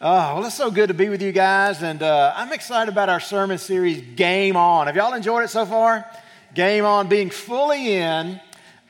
Oh, 0.00 0.36
well, 0.36 0.44
it's 0.44 0.54
so 0.54 0.70
good 0.70 0.86
to 0.86 0.94
be 0.94 1.08
with 1.08 1.20
you 1.22 1.32
guys, 1.32 1.82
and 1.82 2.04
uh, 2.04 2.32
I'm 2.36 2.52
excited 2.52 2.88
about 2.88 3.08
our 3.08 3.18
sermon 3.18 3.58
series, 3.58 4.00
Game 4.14 4.54
On. 4.54 4.86
Have 4.86 4.94
y'all 4.94 5.12
enjoyed 5.12 5.42
it 5.42 5.48
so 5.48 5.66
far? 5.66 6.08
Game 6.54 6.84
On, 6.84 7.08
being 7.08 7.30
fully 7.30 7.94
in, 7.94 8.40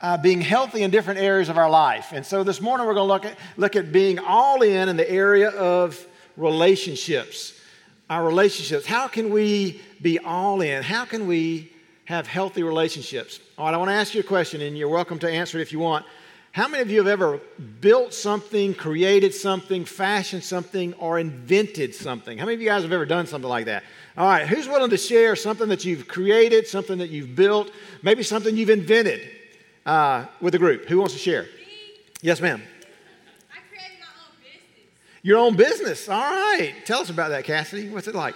uh, 0.01 0.17
being 0.17 0.39
healthy 0.39 0.83
in 0.83 0.91
different 0.91 1.19
areas 1.19 1.49
of 1.49 1.57
our 1.57 1.67
life. 1.67 2.11
And 2.11 2.23
so 2.23 2.43
this 2.43 2.61
morning 2.61 2.85
we're 2.85 2.93
going 2.93 3.07
to 3.07 3.11
look 3.11 3.25
at, 3.25 3.39
look 3.57 3.75
at 3.75 3.91
being 3.91 4.19
all 4.19 4.61
in 4.61 4.87
in 4.87 4.97
the 4.97 5.09
area 5.09 5.49
of 5.49 5.99
relationships. 6.37 7.59
Our 8.07 8.23
relationships. 8.23 8.85
How 8.85 9.07
can 9.07 9.31
we 9.31 9.81
be 10.03 10.19
all 10.19 10.61
in? 10.61 10.83
How 10.83 11.05
can 11.05 11.25
we 11.25 11.73
have 12.05 12.27
healthy 12.27 12.61
relationships? 12.61 13.39
All 13.57 13.65
right, 13.65 13.73
I 13.73 13.77
want 13.77 13.89
to 13.89 13.95
ask 13.95 14.13
you 14.13 14.19
a 14.19 14.23
question, 14.23 14.61
and 14.61 14.77
you're 14.77 14.89
welcome 14.89 15.17
to 15.19 15.29
answer 15.29 15.57
it 15.57 15.63
if 15.63 15.71
you 15.71 15.79
want. 15.79 16.05
How 16.51 16.67
many 16.67 16.81
of 16.81 16.89
you 16.89 16.97
have 16.97 17.07
ever 17.07 17.39
built 17.79 18.13
something, 18.13 18.73
created 18.73 19.33
something, 19.35 19.85
fashioned 19.85 20.43
something, 20.43 20.93
or 20.95 21.19
invented 21.19 21.93
something? 21.93 22.37
How 22.37 22.45
many 22.45 22.55
of 22.55 22.61
you 22.61 22.67
guys 22.67 22.81
have 22.81 22.91
ever 22.91 23.05
done 23.05 23.27
something 23.27 23.49
like 23.49 23.65
that? 23.65 23.83
All 24.17 24.27
right, 24.27 24.47
who's 24.47 24.67
willing 24.67 24.89
to 24.89 24.97
share 24.97 25.35
something 25.35 25.69
that 25.69 25.85
you've 25.85 26.07
created, 26.07 26.67
something 26.67 26.97
that 26.97 27.09
you've 27.11 27.35
built, 27.35 27.71
maybe 28.01 28.23
something 28.23 28.57
you've 28.57 28.71
invented 28.71 29.21
uh, 29.85 30.25
with 30.41 30.53
the 30.53 30.59
group? 30.59 30.85
Who 30.85 30.97
wants 30.97 31.13
to 31.13 31.19
share? 31.19 31.43
Me, 31.43 31.49
Yes, 32.21 32.41
ma'am. 32.41 32.61
I 33.51 33.57
created 33.69 33.99
my 33.99 34.07
own 34.07 34.35
business. 34.41 34.89
Your 35.21 35.37
own 35.37 35.55
business. 35.55 36.09
All 36.09 36.19
right. 36.19 36.73
Tell 36.83 37.01
us 37.01 37.11
about 37.11 37.29
that, 37.29 37.43
Cassidy. 37.43 37.89
What's 37.89 38.07
it 38.07 38.15
like? 38.15 38.35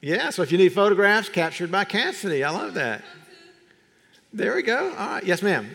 Yeah. 0.00 0.30
So 0.30 0.42
if 0.42 0.50
you 0.50 0.58
need 0.58 0.72
photographs 0.72 1.28
captured 1.28 1.70
by 1.70 1.84
Cassidy, 1.84 2.42
I 2.42 2.50
love 2.50 2.74
that. 2.74 3.02
There 4.32 4.54
we 4.54 4.62
go. 4.62 4.90
All 4.90 5.10
right. 5.10 5.24
Yes, 5.24 5.42
ma'am. 5.42 5.64
you 5.66 5.74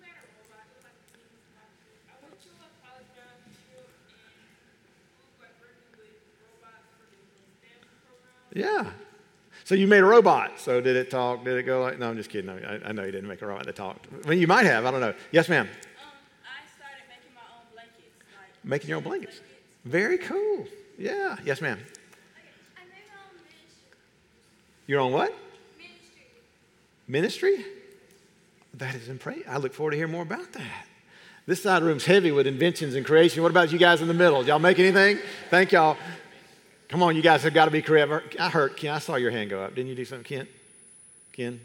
made 0.00 0.08
a 0.10 0.26
robot. 0.34 0.66
It 0.66 0.74
was 0.74 0.84
like 0.84 0.98
a 0.98 1.14
mini 1.14 1.30
robot. 1.38 1.70
I 2.10 2.18
went 2.20 2.42
to 2.42 2.48
a 2.50 2.68
polygraph 2.82 3.38
field 3.70 3.86
and 3.88 5.14
we 5.14 5.30
were 5.38 5.54
working 5.62 5.94
with 5.96 6.18
robots 6.42 6.90
for 6.98 7.06
the 7.08 7.22
STEM 7.62 7.86
program. 8.02 8.84
Yeah. 8.84 8.92
So 9.64 9.74
you 9.76 9.86
made 9.86 10.00
a 10.00 10.04
robot. 10.04 10.58
So 10.58 10.80
did 10.80 10.96
it 10.96 11.08
talk? 11.08 11.44
Did 11.44 11.56
it 11.56 11.62
go 11.62 11.82
like? 11.82 11.98
No, 11.98 12.10
I'm 12.10 12.16
just 12.16 12.30
kidding. 12.30 12.50
I, 12.50 12.88
I 12.88 12.92
know 12.92 13.04
you 13.04 13.12
didn't 13.12 13.28
make 13.28 13.40
a 13.40 13.46
robot 13.46 13.64
that 13.66 13.76
talked. 13.76 14.08
I 14.24 14.28
mean, 14.28 14.40
you 14.40 14.48
might 14.48 14.66
have. 14.66 14.84
I 14.84 14.90
don't 14.90 15.00
know. 15.00 15.14
Yes, 15.30 15.48
ma'am. 15.48 15.66
Um, 15.66 15.72
I 16.42 16.66
started 16.76 17.06
making 17.08 17.32
my 17.32 17.46
own 17.56 17.64
blankets. 17.72 18.10
Like 18.36 18.64
Making 18.64 18.88
your 18.90 18.98
own 18.98 19.04
blankets. 19.04 19.40
Very 19.84 20.18
cool. 20.18 20.66
Yeah. 20.98 21.36
Yes, 21.44 21.60
ma'am. 21.60 21.78
I 22.76 22.80
made 22.84 22.92
my 23.08 23.20
own 23.20 23.36
ministry. 24.86 25.12
What? 25.12 25.34
Ministry. 27.08 27.56
Ministry? 27.56 27.64
That 28.74 28.94
is 28.94 29.06
in 29.06 29.12
impressive. 29.12 29.44
I 29.48 29.58
look 29.58 29.74
forward 29.74 29.92
to 29.92 29.96
hearing 29.96 30.12
more 30.12 30.22
about 30.22 30.52
that. 30.52 30.86
This 31.46 31.62
side 31.62 31.82
room's 31.82 32.04
heavy 32.04 32.32
with 32.32 32.46
inventions 32.46 32.94
and 32.94 33.04
creation. 33.04 33.42
What 33.42 33.50
about 33.50 33.70
you 33.70 33.78
guys 33.78 34.00
in 34.00 34.08
the 34.08 34.14
middle? 34.14 34.40
Did 34.40 34.48
y'all 34.48 34.58
make 34.58 34.78
anything? 34.78 35.18
Thank 35.50 35.72
y'all. 35.72 35.96
Come 36.88 37.02
on, 37.02 37.16
you 37.16 37.22
guys 37.22 37.42
have 37.42 37.52
got 37.52 37.66
to 37.66 37.70
be 37.70 37.82
creative. 37.82 38.22
I 38.38 38.48
heard, 38.48 38.76
Ken, 38.76 38.94
I 38.94 38.98
saw 38.98 39.16
your 39.16 39.30
hand 39.30 39.50
go 39.50 39.62
up. 39.62 39.74
Didn't 39.74 39.88
you 39.88 39.94
do 39.94 40.04
something, 40.04 40.24
Ken? 40.24 40.48
Ken? 41.32 41.60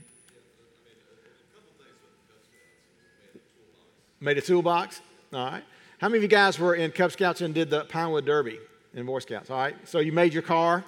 Made 4.19 4.37
a 4.37 4.41
toolbox? 4.41 5.01
All 5.31 5.45
right. 5.45 5.63
How 5.99 6.09
many 6.09 6.17
of 6.17 6.23
you 6.23 6.29
guys 6.29 6.59
were 6.59 6.75
in 6.75 6.91
Cub 6.91 7.11
Scouts 7.11 7.41
and 7.41 7.53
did 7.53 7.69
the 7.69 7.85
Pinewood 7.85 8.25
Derby 8.25 8.59
in 8.93 9.05
Boy 9.05 9.19
Scouts? 9.19 9.49
All 9.49 9.57
right. 9.57 9.75
So 9.87 9.99
you 9.99 10.11
made 10.11 10.33
your 10.33 10.43
car. 10.43 10.83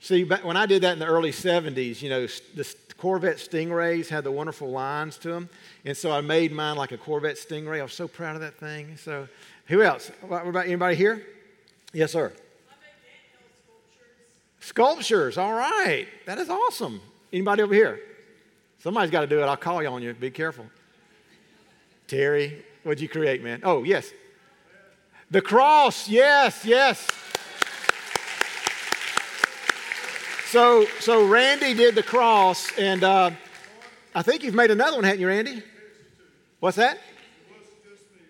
See, 0.00 0.24
when 0.24 0.56
I 0.56 0.66
did 0.66 0.82
that 0.82 0.94
in 0.94 0.98
the 0.98 1.06
early 1.06 1.30
70s, 1.30 2.02
you 2.02 2.10
know, 2.10 2.26
the 2.26 2.74
Corvette 2.96 3.36
Stingrays 3.36 4.08
had 4.08 4.24
the 4.24 4.32
wonderful 4.32 4.70
lines 4.70 5.16
to 5.18 5.28
them. 5.28 5.48
And 5.84 5.96
so 5.96 6.10
I 6.10 6.20
made 6.20 6.52
mine 6.52 6.76
like 6.76 6.92
a 6.92 6.98
Corvette 6.98 7.36
Stingray. 7.36 7.78
I 7.78 7.82
was 7.84 7.92
so 7.92 8.08
proud 8.08 8.34
of 8.34 8.40
that 8.40 8.54
thing. 8.58 8.96
So, 8.96 9.28
who 9.66 9.82
else? 9.82 10.10
What 10.22 10.46
about 10.46 10.66
anybody 10.66 10.96
here? 10.96 11.24
Yes, 11.92 12.12
sir. 12.12 12.32
Sculptures. 14.60 15.36
Sculptures. 15.36 15.38
All 15.38 15.52
right. 15.52 16.08
That 16.26 16.38
is 16.38 16.48
awesome. 16.48 17.00
Anybody 17.32 17.62
over 17.62 17.74
here? 17.74 18.00
Somebody's 18.80 19.12
got 19.12 19.20
to 19.20 19.28
do 19.28 19.40
it. 19.40 19.44
I'll 19.44 19.56
call 19.56 19.82
you 19.82 19.88
on 19.88 20.02
you. 20.02 20.12
Be 20.14 20.30
careful. 20.30 20.66
Terry, 22.08 22.64
what'd 22.82 23.00
you 23.00 23.08
create, 23.08 23.42
man? 23.42 23.60
Oh, 23.62 23.84
yes. 23.84 24.12
The 25.30 25.40
cross. 25.40 26.08
Yes, 26.08 26.64
yes. 26.64 27.06
So, 30.52 30.84
so 31.00 31.26
Randy 31.26 31.72
did 31.72 31.94
the 31.94 32.02
cross, 32.02 32.70
and 32.76 33.02
uh, 33.02 33.30
I 34.14 34.20
think 34.20 34.42
you've 34.42 34.54
made 34.54 34.70
another 34.70 34.96
one, 34.96 35.04
haven't 35.04 35.20
you, 35.20 35.28
Randy? 35.28 35.62
What's 36.60 36.76
that? 36.76 36.98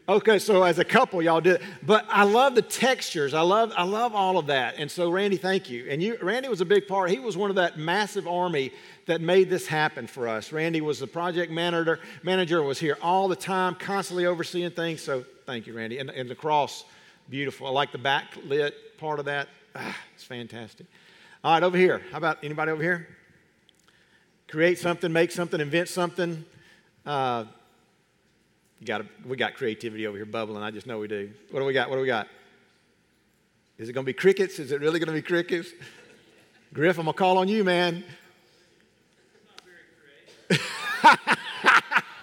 Okay, 0.08 0.38
so 0.38 0.62
as 0.62 0.78
a 0.78 0.84
couple, 0.84 1.20
y'all 1.20 1.40
did. 1.40 1.60
But 1.82 2.06
I 2.08 2.22
love 2.22 2.54
the 2.54 2.62
textures. 2.62 3.34
I 3.34 3.40
love, 3.40 3.72
I 3.76 3.82
love 3.82 4.14
all 4.14 4.38
of 4.38 4.46
that. 4.46 4.76
And 4.78 4.88
so, 4.88 5.10
Randy, 5.10 5.36
thank 5.36 5.68
you. 5.68 5.88
And 5.90 6.00
you, 6.00 6.16
Randy 6.22 6.48
was 6.48 6.60
a 6.60 6.64
big 6.64 6.86
part. 6.86 7.10
He 7.10 7.18
was 7.18 7.36
one 7.36 7.50
of 7.50 7.56
that 7.56 7.76
massive 7.76 8.28
army 8.28 8.70
that 9.06 9.20
made 9.20 9.50
this 9.50 9.66
happen 9.66 10.06
for 10.06 10.28
us. 10.28 10.52
Randy 10.52 10.80
was 10.80 11.00
the 11.00 11.08
project 11.08 11.50
manager. 11.50 11.98
Manager 12.22 12.62
was 12.62 12.78
here 12.78 12.98
all 13.02 13.26
the 13.26 13.34
time, 13.34 13.74
constantly 13.74 14.26
overseeing 14.26 14.70
things. 14.70 15.02
So, 15.02 15.24
thank 15.44 15.66
you, 15.66 15.76
Randy. 15.76 15.98
And, 15.98 16.08
and 16.08 16.30
the 16.30 16.36
cross, 16.36 16.84
beautiful. 17.28 17.66
I 17.66 17.70
like 17.70 17.90
the 17.90 17.98
backlit 17.98 18.74
part 18.98 19.18
of 19.18 19.24
that. 19.24 19.48
Ah, 19.74 19.98
it's 20.14 20.22
fantastic. 20.22 20.86
All 21.44 21.54
right, 21.54 21.62
over 21.64 21.76
here. 21.76 22.00
How 22.12 22.18
about 22.18 22.38
anybody 22.44 22.70
over 22.70 22.80
here? 22.84 23.08
Create 24.46 24.78
something, 24.78 25.12
make 25.12 25.32
something, 25.32 25.60
invent 25.60 25.88
something. 25.88 26.44
Uh, 27.04 27.46
you 28.78 28.86
got 28.86 29.04
we 29.26 29.36
got 29.36 29.54
creativity 29.54 30.06
over 30.06 30.16
here 30.16 30.24
bubbling. 30.24 30.62
I 30.62 30.70
just 30.70 30.86
know 30.86 31.00
we 31.00 31.08
do. 31.08 31.32
What 31.50 31.58
do 31.58 31.66
we 31.66 31.72
got? 31.72 31.90
What 31.90 31.96
do 31.96 32.02
we 32.02 32.06
got? 32.06 32.28
Is 33.76 33.88
it 33.88 33.92
going 33.92 34.04
to 34.04 34.08
be 34.08 34.12
crickets? 34.12 34.60
Is 34.60 34.70
it 34.70 34.80
really 34.80 35.00
going 35.00 35.08
to 35.08 35.12
be 35.12 35.20
crickets? 35.20 35.70
Griff, 36.72 36.96
I'm 36.96 37.06
going 37.06 37.12
to 37.14 37.18
call 37.18 37.38
on 37.38 37.48
you, 37.48 37.64
man. 37.64 38.04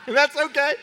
That's 0.07 0.38
okay. 0.38 0.75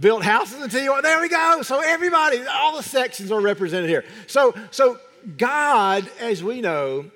Built 0.00 0.24
houses 0.24 0.62
in 0.62 0.70
Tijuana. 0.70 1.02
There 1.02 1.20
we 1.20 1.28
go. 1.28 1.60
So 1.60 1.80
everybody, 1.80 2.42
all 2.46 2.74
the 2.74 2.82
sections 2.82 3.30
are 3.30 3.42
represented 3.42 3.90
here. 3.90 4.06
So, 4.26 4.54
so 4.70 4.98
God, 5.36 6.08
as 6.20 6.42
we 6.42 6.60
know, 6.60 7.10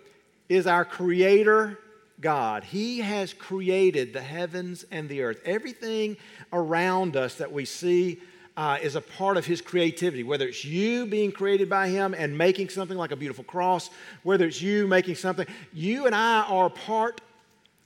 is 0.48 0.66
our 0.66 0.84
creator 0.84 1.78
God. 2.20 2.64
He 2.64 3.00
has 3.00 3.32
created 3.32 4.12
the 4.12 4.20
heavens 4.20 4.84
and 4.90 5.08
the 5.08 5.22
earth. 5.22 5.40
Everything 5.44 6.16
around 6.52 7.16
us 7.16 7.36
that 7.36 7.52
we 7.52 7.64
see 7.64 8.20
uh, 8.56 8.78
is 8.82 8.96
a 8.96 9.00
part 9.00 9.36
of 9.36 9.46
His 9.46 9.60
creativity, 9.60 10.24
whether 10.24 10.48
it's 10.48 10.64
you 10.64 11.06
being 11.06 11.30
created 11.30 11.70
by 11.70 11.88
Him 11.88 12.14
and 12.14 12.36
making 12.36 12.70
something 12.70 12.96
like 12.96 13.12
a 13.12 13.16
beautiful 13.16 13.44
cross, 13.44 13.90
whether 14.24 14.46
it's 14.46 14.60
you 14.60 14.88
making 14.88 15.14
something. 15.14 15.46
You 15.72 16.06
and 16.06 16.14
I 16.14 16.42
are 16.42 16.68
part 16.68 17.20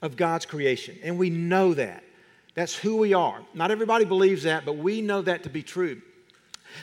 of 0.01 0.17
God's 0.17 0.45
creation, 0.45 0.97
and 1.03 1.17
we 1.17 1.29
know 1.29 1.73
that. 1.75 2.03
That's 2.55 2.75
who 2.75 2.97
we 2.97 3.13
are. 3.13 3.39
Not 3.53 3.71
everybody 3.71 4.05
believes 4.05 4.43
that, 4.43 4.65
but 4.65 4.77
we 4.77 5.01
know 5.01 5.21
that 5.21 5.43
to 5.43 5.49
be 5.49 5.63
true. 5.63 6.01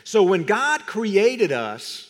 So 0.04 0.22
when 0.22 0.44
God 0.44 0.86
created 0.86 1.52
us, 1.52 2.09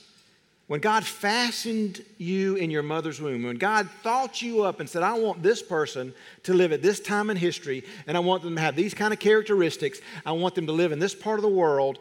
when 0.70 0.78
God 0.78 1.04
fastened 1.04 2.04
you 2.16 2.54
in 2.54 2.70
your 2.70 2.84
mother's 2.84 3.20
womb, 3.20 3.42
when 3.42 3.56
God 3.56 3.90
thought 4.04 4.40
you 4.40 4.62
up 4.62 4.78
and 4.78 4.88
said, 4.88 5.02
I 5.02 5.14
want 5.14 5.42
this 5.42 5.64
person 5.64 6.14
to 6.44 6.54
live 6.54 6.70
at 6.70 6.80
this 6.80 7.00
time 7.00 7.28
in 7.28 7.36
history, 7.36 7.82
and 8.06 8.16
I 8.16 8.20
want 8.20 8.44
them 8.44 8.54
to 8.54 8.60
have 8.60 8.76
these 8.76 8.94
kind 8.94 9.12
of 9.12 9.18
characteristics, 9.18 10.00
I 10.24 10.30
want 10.30 10.54
them 10.54 10.68
to 10.68 10.72
live 10.72 10.92
in 10.92 11.00
this 11.00 11.12
part 11.12 11.40
of 11.40 11.42
the 11.42 11.48
world, 11.48 11.98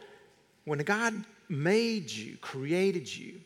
when 0.65 0.77
God 0.83 1.15
made 1.49 2.11
you, 2.11 2.37
created 2.41 3.11
you, 3.11 3.41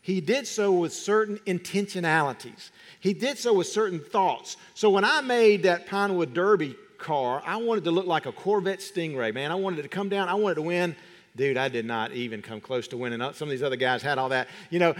he 0.00 0.22
did 0.22 0.46
so 0.46 0.72
with 0.72 0.94
certain 0.94 1.36
intentionalities. 1.40 2.70
He 3.00 3.12
did 3.12 3.36
so 3.36 3.52
with 3.52 3.66
certain 3.66 4.00
thoughts. 4.00 4.56
So 4.72 4.88
when 4.88 5.04
I 5.04 5.20
made 5.20 5.64
that 5.64 5.86
Pinewood 5.86 6.32
Derby 6.32 6.74
car, 6.96 7.42
I 7.44 7.56
wanted 7.56 7.84
to 7.84 7.90
look 7.90 8.06
like 8.06 8.24
a 8.24 8.32
Corvette 8.32 8.78
Stingray, 8.78 9.34
man. 9.34 9.52
I 9.52 9.56
wanted 9.56 9.80
it 9.80 9.82
to 9.82 9.88
come 9.88 10.08
down, 10.08 10.30
I 10.30 10.34
wanted 10.36 10.54
to 10.54 10.62
win. 10.62 10.96
Dude, 11.34 11.56
I 11.56 11.68
did 11.68 11.86
not 11.86 12.12
even 12.12 12.42
come 12.42 12.60
close 12.60 12.88
to 12.88 12.96
winning. 12.96 13.20
Some 13.32 13.48
of 13.48 13.50
these 13.50 13.62
other 13.62 13.76
guys 13.76 14.02
had 14.02 14.18
all 14.18 14.28
that, 14.30 14.48
you 14.70 14.78
know. 14.78 14.94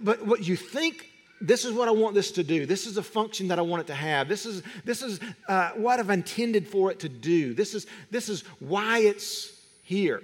But 0.00 0.24
what 0.24 0.46
you 0.46 0.56
think 0.56 1.06
this 1.40 1.64
is 1.64 1.72
what 1.72 1.88
I 1.88 1.90
want 1.90 2.14
this 2.14 2.32
to 2.32 2.44
do. 2.44 2.66
This 2.66 2.86
is 2.86 2.98
a 2.98 3.02
function 3.02 3.48
that 3.48 3.58
I 3.58 3.62
want 3.62 3.80
it 3.80 3.86
to 3.86 3.94
have. 3.94 4.28
This 4.28 4.44
is, 4.44 4.62
this 4.84 5.02
is 5.02 5.20
uh, 5.48 5.70
what 5.70 5.98
I've 5.98 6.10
intended 6.10 6.68
for 6.68 6.90
it 6.90 7.00
to 7.00 7.08
do. 7.08 7.54
This 7.54 7.74
is, 7.74 7.86
this 8.10 8.28
is 8.28 8.42
why 8.58 8.98
it's 8.98 9.58
here. 9.82 10.22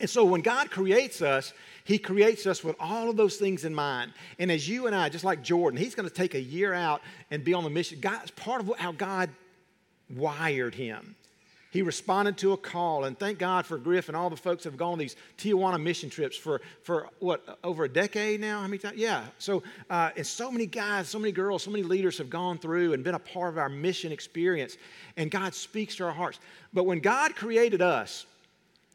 And 0.00 0.08
so 0.08 0.24
when 0.24 0.40
God 0.40 0.70
creates 0.70 1.20
us, 1.20 1.52
He 1.84 1.98
creates 1.98 2.46
us 2.46 2.64
with 2.64 2.76
all 2.80 3.10
of 3.10 3.16
those 3.16 3.36
things 3.36 3.64
in 3.64 3.74
mind. 3.74 4.12
And 4.38 4.50
as 4.50 4.66
you 4.66 4.86
and 4.86 4.94
I, 4.94 5.10
just 5.10 5.24
like 5.24 5.42
Jordan, 5.42 5.78
he's 5.78 5.94
going 5.94 6.08
to 6.08 6.14
take 6.14 6.34
a 6.34 6.40
year 6.40 6.72
out 6.72 7.02
and 7.30 7.44
be 7.44 7.52
on 7.52 7.64
the 7.64 7.70
mission. 7.70 8.00
God's 8.00 8.30
part 8.30 8.62
of 8.62 8.72
how 8.78 8.92
God 8.92 9.28
wired 10.08 10.74
him. 10.74 11.14
He 11.70 11.82
responded 11.82 12.38
to 12.38 12.52
a 12.52 12.56
call, 12.56 13.04
and 13.04 13.18
thank 13.18 13.38
God 13.38 13.66
for 13.66 13.76
Griff 13.76 14.08
and 14.08 14.16
all 14.16 14.30
the 14.30 14.36
folks 14.38 14.64
that 14.64 14.70
have 14.70 14.78
gone 14.78 14.92
on 14.92 14.98
these 14.98 15.16
Tijuana 15.36 15.80
mission 15.80 16.08
trips 16.08 16.34
for, 16.34 16.62
for 16.82 17.10
what, 17.18 17.58
over 17.62 17.84
a 17.84 17.88
decade 17.88 18.40
now? 18.40 18.60
How 18.60 18.66
many 18.66 18.78
times? 18.78 18.96
Yeah. 18.96 19.24
So, 19.38 19.62
uh, 19.90 20.10
and 20.16 20.26
so 20.26 20.50
many 20.50 20.64
guys, 20.64 21.08
so 21.08 21.18
many 21.18 21.30
girls, 21.30 21.62
so 21.62 21.70
many 21.70 21.82
leaders 21.82 22.16
have 22.18 22.30
gone 22.30 22.56
through 22.56 22.94
and 22.94 23.04
been 23.04 23.14
a 23.14 23.18
part 23.18 23.52
of 23.52 23.58
our 23.58 23.68
mission 23.68 24.12
experience, 24.12 24.78
and 25.18 25.30
God 25.30 25.54
speaks 25.54 25.96
to 25.96 26.04
our 26.04 26.12
hearts. 26.12 26.38
But 26.72 26.84
when 26.84 27.00
God 27.00 27.36
created 27.36 27.82
us, 27.82 28.24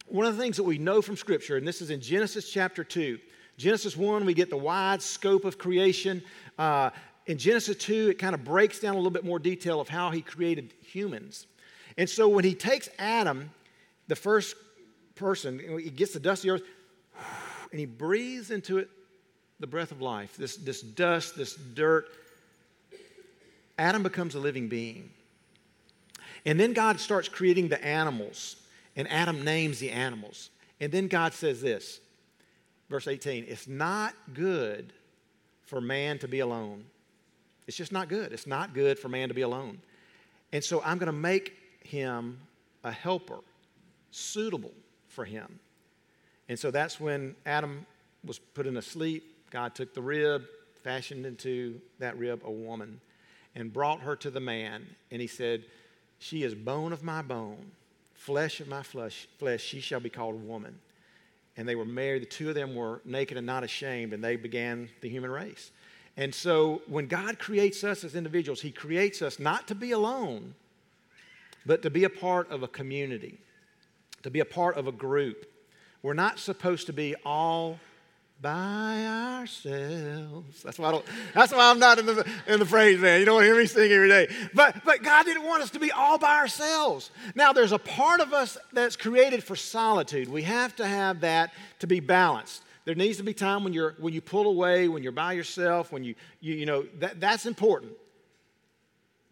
one 0.08 0.26
of 0.26 0.36
the 0.36 0.42
things 0.42 0.58
that 0.58 0.64
we 0.64 0.80
know 0.80 1.02
from 1.02 1.16
Scripture, 1.16 1.58
and 1.58 1.68
this 1.68 1.80
is 1.80 1.92
in 1.92 2.02
Genesis 2.02 2.50
chapter 2.50 2.84
2, 2.84 3.20
Genesis 3.58 3.96
1, 3.96 4.26
we 4.26 4.34
get 4.34 4.50
the 4.50 4.58
wide 4.58 5.02
scope 5.02 5.46
of 5.46 5.60
creation. 5.60 6.24
Uh, 6.58 6.90
in 7.28 7.38
Genesis 7.38 7.78
2, 7.78 8.10
it 8.10 8.16
kind 8.16 8.34
of 8.34 8.44
breaks 8.44 8.80
down 8.80 8.96
a 8.96 8.98
little 8.98 9.12
bit 9.12 9.24
more 9.24 9.38
detail 9.38 9.80
of 9.80 9.88
how 9.88 10.10
he 10.10 10.22
created 10.22 10.74
humans. 10.82 11.46
And 11.98 12.10
so 12.10 12.28
when 12.28 12.44
he 12.44 12.56
takes 12.56 12.90
Adam, 12.98 13.52
the 14.08 14.16
first 14.16 14.56
person, 15.16 15.60
he 15.80 15.90
gets 15.90 16.14
the 16.14 16.20
dust 16.20 16.44
of 16.44 16.48
the 16.48 16.50
earth, 16.52 16.64
and 17.72 17.80
he 17.80 17.86
breathes 17.86 18.52
into 18.52 18.78
it 18.78 18.90
the 19.60 19.68
breath 19.68 19.92
of 19.92 20.02
life, 20.02 20.36
this, 20.38 20.58
this 20.58 20.82
dust, 20.82 21.36
this 21.38 21.56
dirt. 21.56 22.08
Adam 23.78 24.04
becomes 24.04 24.36
a 24.36 24.40
living 24.40 24.68
being. 24.68 25.10
And 26.46 26.60
then 26.60 26.74
God 26.74 27.00
starts 27.00 27.30
creating 27.30 27.70
the 27.70 27.84
animals, 27.84 28.58
and 28.96 29.10
Adam 29.10 29.44
names 29.44 29.80
the 29.80 29.92
animals. 29.92 30.50
And 30.82 30.92
then 30.92 31.08
God 31.08 31.34
says 31.34 31.62
this, 31.62 32.02
verse 32.90 33.08
18 33.08 33.46
It's 33.48 33.68
not 33.68 34.14
good 34.34 34.92
for 35.66 35.80
man 35.80 36.20
to 36.20 36.28
be 36.28 36.40
alone. 36.40 36.84
It's 37.68 37.78
just 37.78 37.94
not 37.94 38.10
good. 38.10 38.34
It's 38.34 38.46
not 38.48 38.74
good 38.74 39.00
for 39.00 39.08
man 39.08 39.30
to 39.30 39.34
be 39.34 39.42
alone. 39.42 39.80
And 40.52 40.64
so 40.64 40.82
I'm 40.84 40.98
going 40.98 41.08
to 41.08 41.14
make 41.14 41.54
him 41.84 42.40
a 42.84 42.92
helper 42.92 43.40
suitable 44.12 44.74
for 45.08 45.26
him. 45.26 45.60
And 46.50 46.60
so 46.60 46.72
that's 46.72 47.00
when 47.00 47.36
Adam 47.46 47.86
was 48.26 48.40
put 48.40 48.68
in 48.68 48.78
a 48.78 48.82
sleep. 48.82 49.24
God 49.50 49.76
took 49.76 49.94
the 49.94 50.02
rib, 50.02 50.44
fashioned 50.84 51.26
into 51.26 51.80
that 52.00 52.18
rib 52.18 52.42
a 52.44 52.52
woman, 52.52 53.00
and 53.56 53.72
brought 53.72 54.02
her 54.02 54.16
to 54.18 54.30
the 54.30 54.40
man. 54.40 54.86
And 55.12 55.22
he 55.22 55.28
said, 55.28 55.64
She 56.20 56.44
is 56.44 56.54
bone 56.56 56.94
of 56.94 57.04
my 57.04 57.22
bone, 57.22 57.72
flesh 58.14 58.60
of 58.60 58.68
my 58.68 58.84
flesh, 58.84 59.28
flesh. 59.38 59.62
She 59.62 59.80
shall 59.80 60.00
be 60.00 60.10
called 60.10 60.46
woman. 60.46 60.80
And 61.56 61.68
they 61.68 61.76
were 61.76 61.86
married. 61.86 62.24
The 62.24 62.28
two 62.28 62.50
of 62.50 62.56
them 62.56 62.76
were 62.76 63.02
naked 63.06 63.38
and 63.38 63.46
not 63.46 63.64
ashamed, 63.64 64.14
and 64.14 64.24
they 64.24 64.36
began 64.36 64.90
the 65.02 65.10
human 65.10 65.30
race. 65.30 65.72
And 66.18 66.34
so 66.34 66.82
when 66.88 67.08
God 67.08 67.40
creates 67.40 67.84
us 67.84 68.04
as 68.04 68.16
individuals, 68.16 68.62
He 68.62 68.72
creates 68.72 69.22
us 69.22 69.40
not 69.40 69.68
to 69.68 69.76
be 69.76 69.92
alone, 69.92 70.56
but 71.66 71.82
to 71.84 71.90
be 71.90 72.04
a 72.04 72.10
part 72.10 72.52
of 72.52 72.64
a 72.64 72.68
community, 72.68 73.40
to 74.24 74.30
be 74.30 74.40
a 74.40 74.46
part 74.46 74.78
of 74.78 74.88
a 74.88 74.92
group. 74.92 75.46
We're 76.02 76.14
not 76.14 76.40
supposed 76.40 76.88
to 76.88 76.94
be 76.94 77.16
all 77.26 77.80
by 78.44 79.06
ourselves. 79.06 80.62
That's 80.64 80.78
why 80.78 80.90
I 80.90 80.92
don't, 80.92 81.06
that's 81.34 81.54
why 81.54 81.72
I'm 81.72 81.80
not 81.80 81.98
in 81.98 82.06
the 82.06 82.30
in 82.46 82.60
the 82.60 82.66
praise 82.66 83.00
man. 83.00 83.22
You 83.22 83.26
don't 83.26 83.42
hear 83.42 83.56
me 83.56 83.66
sing 83.66 83.90
every 83.90 84.10
day. 84.10 84.28
But 84.54 84.84
but 84.84 85.02
God 85.02 85.26
didn't 85.26 85.46
want 85.46 85.64
us 85.64 85.70
to 85.72 85.80
be 85.80 85.92
all 85.92 86.18
by 86.18 86.38
ourselves. 86.38 87.10
Now 87.36 87.54
there's 87.54 87.72
a 87.72 87.80
part 87.80 88.20
of 88.20 88.34
us 88.34 88.58
that's 88.74 88.98
created 88.98 89.44
for 89.44 89.56
solitude. 89.56 90.28
We 90.28 90.44
have 90.44 90.76
to 90.76 90.86
have 90.86 91.22
that 91.22 91.54
to 91.80 91.88
be 91.88 92.02
balanced. 92.02 92.64
There 92.84 92.96
needs 92.96 93.18
to 93.18 93.24
be 93.24 93.34
time 93.34 93.64
when 93.64 93.72
you're 93.72 93.96
when 93.98 94.14
you 94.14 94.20
pull 94.20 94.48
away, 94.48 94.90
when 94.90 95.04
you're 95.04 95.14
by 95.14 95.34
yourself, 95.34 95.94
when 95.94 96.04
you 96.04 96.16
you, 96.42 96.56
you 96.56 96.66
know 96.66 96.86
that, 97.00 97.22
that's 97.22 97.46
important. 97.46 97.94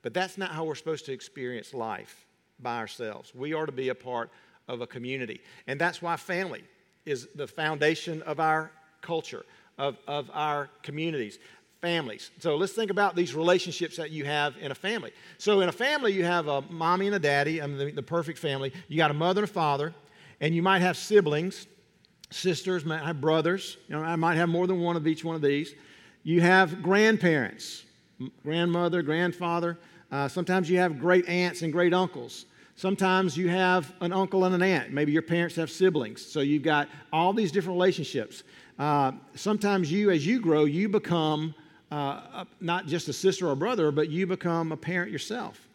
But 0.01 0.13
that's 0.13 0.37
not 0.37 0.51
how 0.51 0.63
we're 0.63 0.75
supposed 0.75 1.05
to 1.05 1.13
experience 1.13 1.73
life 1.73 2.25
by 2.59 2.77
ourselves. 2.77 3.33
We 3.35 3.53
are 3.53 3.65
to 3.65 3.71
be 3.71 3.89
a 3.89 3.95
part 3.95 4.31
of 4.67 4.81
a 4.81 4.87
community. 4.87 5.41
And 5.67 5.79
that's 5.79 6.01
why 6.01 6.15
family 6.15 6.63
is 7.05 7.27
the 7.35 7.47
foundation 7.47 8.21
of 8.23 8.39
our 8.39 8.71
culture, 9.01 9.45
of, 9.77 9.97
of 10.07 10.29
our 10.33 10.69
communities, 10.83 11.39
families. 11.81 12.29
So 12.39 12.55
let's 12.55 12.73
think 12.73 12.91
about 12.91 13.15
these 13.15 13.33
relationships 13.33 13.97
that 13.97 14.11
you 14.11 14.25
have 14.25 14.55
in 14.61 14.71
a 14.71 14.75
family. 14.75 15.11
So 15.39 15.61
in 15.61 15.69
a 15.69 15.71
family, 15.73 16.13
you 16.13 16.23
have 16.23 16.47
a 16.47 16.61
mommy 16.61 17.07
and 17.07 17.15
a 17.15 17.19
daddy, 17.19 17.61
I 17.61 17.67
mean, 17.67 17.77
the, 17.77 17.91
the 17.91 18.03
perfect 18.03 18.37
family. 18.37 18.71
You 18.87 18.97
got 18.97 19.11
a 19.11 19.15
mother 19.15 19.41
and 19.41 19.49
a 19.49 19.53
father, 19.53 19.93
and 20.39 20.53
you 20.53 20.61
might 20.61 20.79
have 20.79 20.95
siblings, 20.95 21.67
sisters, 22.29 22.85
might 22.85 23.03
have 23.03 23.19
brothers. 23.19 23.77
You 23.87 23.95
know, 23.95 24.03
I 24.03 24.15
might 24.15 24.35
have 24.35 24.49
more 24.49 24.67
than 24.67 24.79
one 24.79 24.95
of 24.95 25.07
each 25.07 25.25
one 25.25 25.35
of 25.35 25.41
these. 25.41 25.73
You 26.23 26.41
have 26.41 26.83
grandparents, 26.83 27.83
grandmother, 28.43 29.01
grandfather. 29.01 29.77
Uh, 30.11 30.27
sometimes 30.27 30.69
you 30.69 30.77
have 30.77 30.99
great 30.99 31.27
aunts 31.27 31.61
and 31.61 31.71
great 31.71 31.93
uncles. 31.93 32.45
Sometimes 32.75 33.37
you 33.37 33.49
have 33.49 33.93
an 34.01 34.11
uncle 34.11 34.45
and 34.45 34.55
an 34.55 34.61
aunt. 34.61 34.91
Maybe 34.91 35.11
your 35.11 35.21
parents 35.21 35.55
have 35.55 35.69
siblings. 35.69 36.25
So 36.25 36.39
you've 36.39 36.63
got 36.63 36.89
all 37.13 37.33
these 37.33 37.51
different 37.51 37.77
relationships. 37.77 38.43
Uh, 38.79 39.11
sometimes 39.35 39.91
you, 39.91 40.09
as 40.09 40.25
you 40.25 40.39
grow, 40.39 40.65
you 40.65 40.89
become 40.89 41.53
uh, 41.91 42.45
not 42.59 42.87
just 42.87 43.07
a 43.07 43.13
sister 43.13 43.47
or 43.47 43.51
a 43.51 43.55
brother, 43.55 43.91
but 43.91 44.09
you 44.09 44.25
become 44.25 44.71
a 44.71 44.77
parent 44.77 45.11
yourself. 45.11 45.67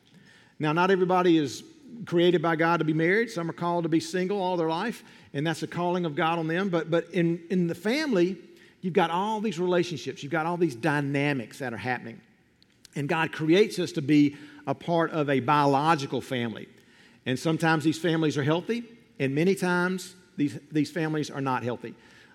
Now, 0.59 0.73
not 0.73 0.91
everybody 0.91 1.39
is 1.39 1.63
created 2.07 2.43
by 2.43 2.57
God 2.57 2.79
to 2.79 2.85
be 2.85 2.95
married. 2.95 3.31
Some 3.31 3.49
are 3.49 3.55
called 3.55 3.85
to 3.85 3.89
be 3.89 4.01
single 4.01 4.41
all 4.41 4.57
their 4.57 4.69
life, 4.69 5.05
and 5.35 5.47
that's 5.47 5.63
a 5.63 5.67
calling 5.67 6.05
of 6.05 6.17
God 6.17 6.39
on 6.39 6.49
them. 6.49 6.69
But, 6.69 6.91
but 6.91 7.09
in, 7.13 7.43
in 7.51 7.67
the 7.67 7.75
family, 7.75 8.37
you've 8.81 8.95
got 8.95 9.11
all 9.11 9.41
these 9.41 9.59
relationships, 9.59 10.23
you've 10.23 10.33
got 10.33 10.47
all 10.47 10.57
these 10.57 10.75
dynamics 10.75 11.59
that 11.59 11.73
are 11.73 11.79
happening. 11.79 12.21
And 12.97 13.09
God 13.09 13.31
creates 13.31 13.79
us 13.79 13.93
to 13.93 14.03
be 14.03 14.37
a 14.67 14.75
part 14.75 15.13
of 15.13 15.31
a 15.31 15.41
biological 15.41 16.21
family. 16.21 16.69
And 17.25 17.39
sometimes 17.39 17.85
these 17.85 17.99
families 17.99 18.37
are 18.37 18.43
healthy, 18.43 18.85
and 19.19 19.35
many 19.35 19.55
times 19.55 20.15
these, 20.37 20.59
these 20.73 20.91
families 20.91 21.31
are 21.31 21.41
not 21.41 21.63
healthy. 21.63 21.95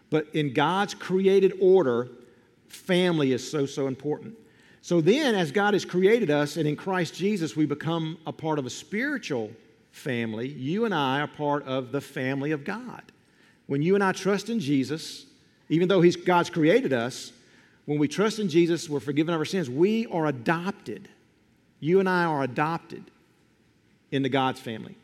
But 0.09 0.27
in 0.33 0.53
God's 0.53 0.93
created 0.93 1.53
order, 1.59 2.09
family 2.67 3.31
is 3.31 3.49
so, 3.49 3.65
so 3.65 3.87
important. 3.87 4.37
So 4.81 4.99
then, 4.99 5.35
as 5.35 5.51
God 5.51 5.73
has 5.73 5.85
created 5.85 6.29
us, 6.29 6.57
and 6.57 6.67
in 6.67 6.75
Christ 6.75 7.13
Jesus, 7.13 7.55
we 7.55 7.65
become 7.65 8.17
a 8.25 8.33
part 8.33 8.59
of 8.59 8.65
a 8.65 8.69
spiritual 8.69 9.51
family, 9.91 10.47
you 10.47 10.85
and 10.85 10.93
I 10.93 11.21
are 11.21 11.27
part 11.27 11.63
of 11.65 11.91
the 11.91 12.01
family 12.01 12.51
of 12.51 12.63
God. 12.63 13.03
When 13.67 13.81
you 13.81 13.95
and 13.95 14.03
I 14.03 14.11
trust 14.11 14.49
in 14.49 14.59
Jesus, 14.59 15.25
even 15.69 15.87
though 15.87 16.01
he's, 16.01 16.15
God's 16.15 16.49
created 16.49 16.93
us, 16.93 17.31
when 17.91 17.99
we 17.99 18.07
trust 18.07 18.39
in 18.39 18.47
Jesus, 18.47 18.89
we're 18.89 19.01
forgiven 19.01 19.33
of 19.33 19.41
our 19.41 19.43
sins. 19.43 19.69
We 19.69 20.05
are 20.07 20.25
adopted. 20.25 21.09
You 21.81 21.99
and 21.99 22.07
I 22.07 22.23
are 22.23 22.41
adopted 22.41 23.03
into 24.11 24.29
God's 24.29 24.61
family. 24.61 24.95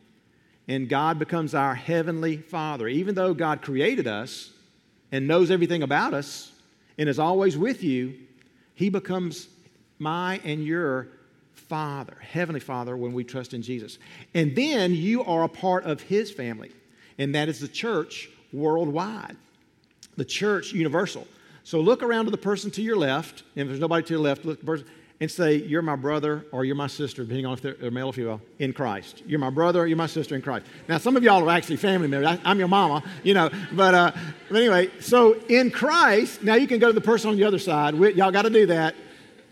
And 0.70 0.88
God 0.88 1.20
becomes 1.20 1.54
our 1.54 1.76
heavenly 1.76 2.38
Father. 2.38 2.88
Even 2.88 3.14
though 3.14 3.34
God 3.34 3.62
created 3.62 4.08
us 4.08 4.54
and 5.12 5.28
knows 5.28 5.52
everything 5.52 5.84
about 5.84 6.14
us 6.14 6.54
and 6.98 7.10
is 7.10 7.20
always 7.20 7.58
with 7.58 7.84
you, 7.84 8.14
He 8.74 8.90
becomes 8.90 9.50
my 10.00 10.40
and 10.46 10.64
your 10.64 11.10
Father, 11.56 12.16
Heavenly 12.22 12.62
Father, 12.62 12.96
when 12.96 13.12
we 13.12 13.26
trust 13.26 13.54
in 13.54 13.62
Jesus. 13.62 14.00
And 14.34 14.56
then 14.56 14.96
you 14.96 15.26
are 15.26 15.44
a 15.44 15.50
part 15.50 15.84
of 15.84 16.00
His 16.04 16.32
family, 16.32 16.72
and 17.18 17.36
that 17.36 17.50
is 17.50 17.60
the 17.60 17.68
church 17.68 18.30
worldwide, 18.54 19.36
the 20.16 20.24
church 20.24 20.72
universal. 20.72 21.28
So 21.68 21.82
look 21.82 22.02
around 22.02 22.24
to 22.24 22.32
the 22.32 22.38
person 22.38 22.72
to 22.72 22.82
your 22.82 22.96
left, 22.96 23.44
and 23.58 23.64
if 23.64 23.68
there's 23.68 23.82
nobody 23.82 24.02
to 24.08 24.14
your 24.14 24.22
left, 24.22 24.46
look 24.46 24.66
person, 24.66 24.86
and 25.20 25.30
say, 25.30 25.56
You're 25.56 25.82
my 25.82 25.98
brother 25.98 26.46
or 26.54 26.64
you're 26.64 26.78
my 26.78 26.88
sister, 26.88 27.24
depending 27.24 27.46
on 27.46 27.56
if 27.56 27.62
they're 27.62 27.92
male 27.92 28.08
or 28.08 28.14
female, 28.14 28.40
in 28.58 28.72
Christ. 28.72 29.22
You're 29.26 29.42
my 29.42 29.50
brother 29.50 29.82
or 29.82 29.86
you're 29.86 29.98
my 29.98 30.08
sister 30.08 30.34
in 30.34 30.42
Christ. 30.42 30.66
Now, 30.88 30.98
some 30.98 31.18
of 31.18 31.24
y'all 31.24 31.44
are 31.44 31.52
actually 31.52 31.76
family 31.76 32.08
members. 32.08 32.40
I, 32.46 32.52
am 32.52 32.58
your 32.58 32.70
mama, 32.70 33.04
you 33.22 33.34
know. 33.34 33.50
But, 33.74 33.94
uh, 33.94 34.12
but 34.50 34.62
anyway, 34.62 34.92
so 35.02 35.34
in 35.50 35.70
Christ, 35.70 36.42
now 36.42 36.56
you 36.56 36.68
can 36.68 36.80
go 36.80 36.88
to 36.88 36.94
the 36.94 37.02
person 37.02 37.32
on 37.32 37.36
the 37.36 37.44
other 37.44 37.60
side. 37.60 37.96
We, 37.96 38.14
y'all 38.14 38.32
got 38.32 38.44
to 38.44 38.50
do 38.50 38.68
that. 38.68 38.96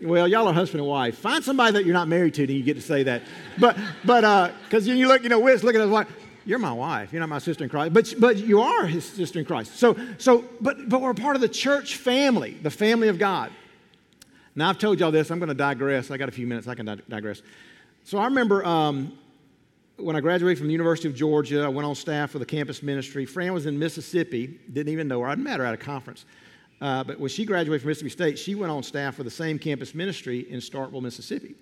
Well, 0.00 0.26
y'all 0.26 0.48
are 0.48 0.54
husband 0.54 0.80
and 0.80 0.88
wife. 0.88 1.18
Find 1.18 1.44
somebody 1.44 1.74
that 1.74 1.84
you're 1.84 1.92
not 1.92 2.08
married 2.08 2.32
to, 2.34 2.44
and 2.44 2.50
you 2.50 2.62
get 2.62 2.76
to 2.76 2.82
say 2.82 3.02
that. 3.02 3.24
But, 3.58 3.76
but, 4.06 4.54
because 4.64 4.88
uh, 4.88 4.92
you 4.92 5.06
look, 5.06 5.22
you 5.22 5.28
know, 5.28 5.40
Witt's 5.40 5.62
look 5.62 5.74
at 5.74 5.82
his 5.82 5.90
wife 5.90 6.08
you're 6.46 6.58
my 6.58 6.72
wife. 6.72 7.12
You're 7.12 7.20
not 7.20 7.28
my 7.28 7.38
sister 7.38 7.64
in 7.64 7.70
Christ, 7.70 7.92
but, 7.92 8.14
but 8.18 8.36
you 8.38 8.60
are 8.60 8.86
his 8.86 9.04
sister 9.04 9.38
in 9.38 9.44
Christ. 9.44 9.76
So, 9.76 9.96
so 10.16 10.44
but, 10.60 10.88
but 10.88 11.00
we're 11.00 11.12
part 11.12 11.34
of 11.36 11.42
the 11.42 11.48
church 11.48 11.96
family, 11.96 12.56
the 12.62 12.70
family 12.70 13.08
of 13.08 13.18
God. 13.18 13.50
Now, 14.54 14.70
I've 14.70 14.78
told 14.78 15.00
y'all 15.00 15.10
this. 15.10 15.30
I'm 15.30 15.38
going 15.38 15.48
to 15.48 15.54
digress. 15.54 16.10
I 16.10 16.16
got 16.16 16.28
a 16.28 16.32
few 16.32 16.46
minutes. 16.46 16.66
I 16.66 16.74
can 16.74 17.02
digress. 17.08 17.42
So, 18.04 18.16
I 18.16 18.24
remember 18.24 18.64
um, 18.64 19.18
when 19.96 20.16
I 20.16 20.20
graduated 20.20 20.58
from 20.58 20.68
the 20.68 20.72
University 20.72 21.08
of 21.08 21.14
Georgia, 21.14 21.62
I 21.62 21.68
went 21.68 21.86
on 21.86 21.94
staff 21.94 22.30
for 22.30 22.38
the 22.38 22.46
campus 22.46 22.82
ministry. 22.82 23.26
Fran 23.26 23.52
was 23.52 23.66
in 23.66 23.78
Mississippi. 23.78 24.58
Didn't 24.72 24.92
even 24.92 25.08
know 25.08 25.20
her. 25.20 25.28
I'd 25.28 25.38
met 25.38 25.58
her 25.58 25.66
at 25.66 25.74
a 25.74 25.78
conference. 25.78 26.24
Uh, 26.80 27.02
but 27.02 27.18
when 27.18 27.28
she 27.28 27.44
graduated 27.44 27.82
from 27.82 27.88
Mississippi 27.88 28.10
State, 28.10 28.38
she 28.38 28.54
went 28.54 28.70
on 28.70 28.82
staff 28.82 29.16
for 29.16 29.24
the 29.24 29.30
same 29.30 29.58
campus 29.58 29.94
ministry 29.94 30.50
in 30.50 30.60
Starkville, 30.60 31.02
Mississippi. 31.02 31.54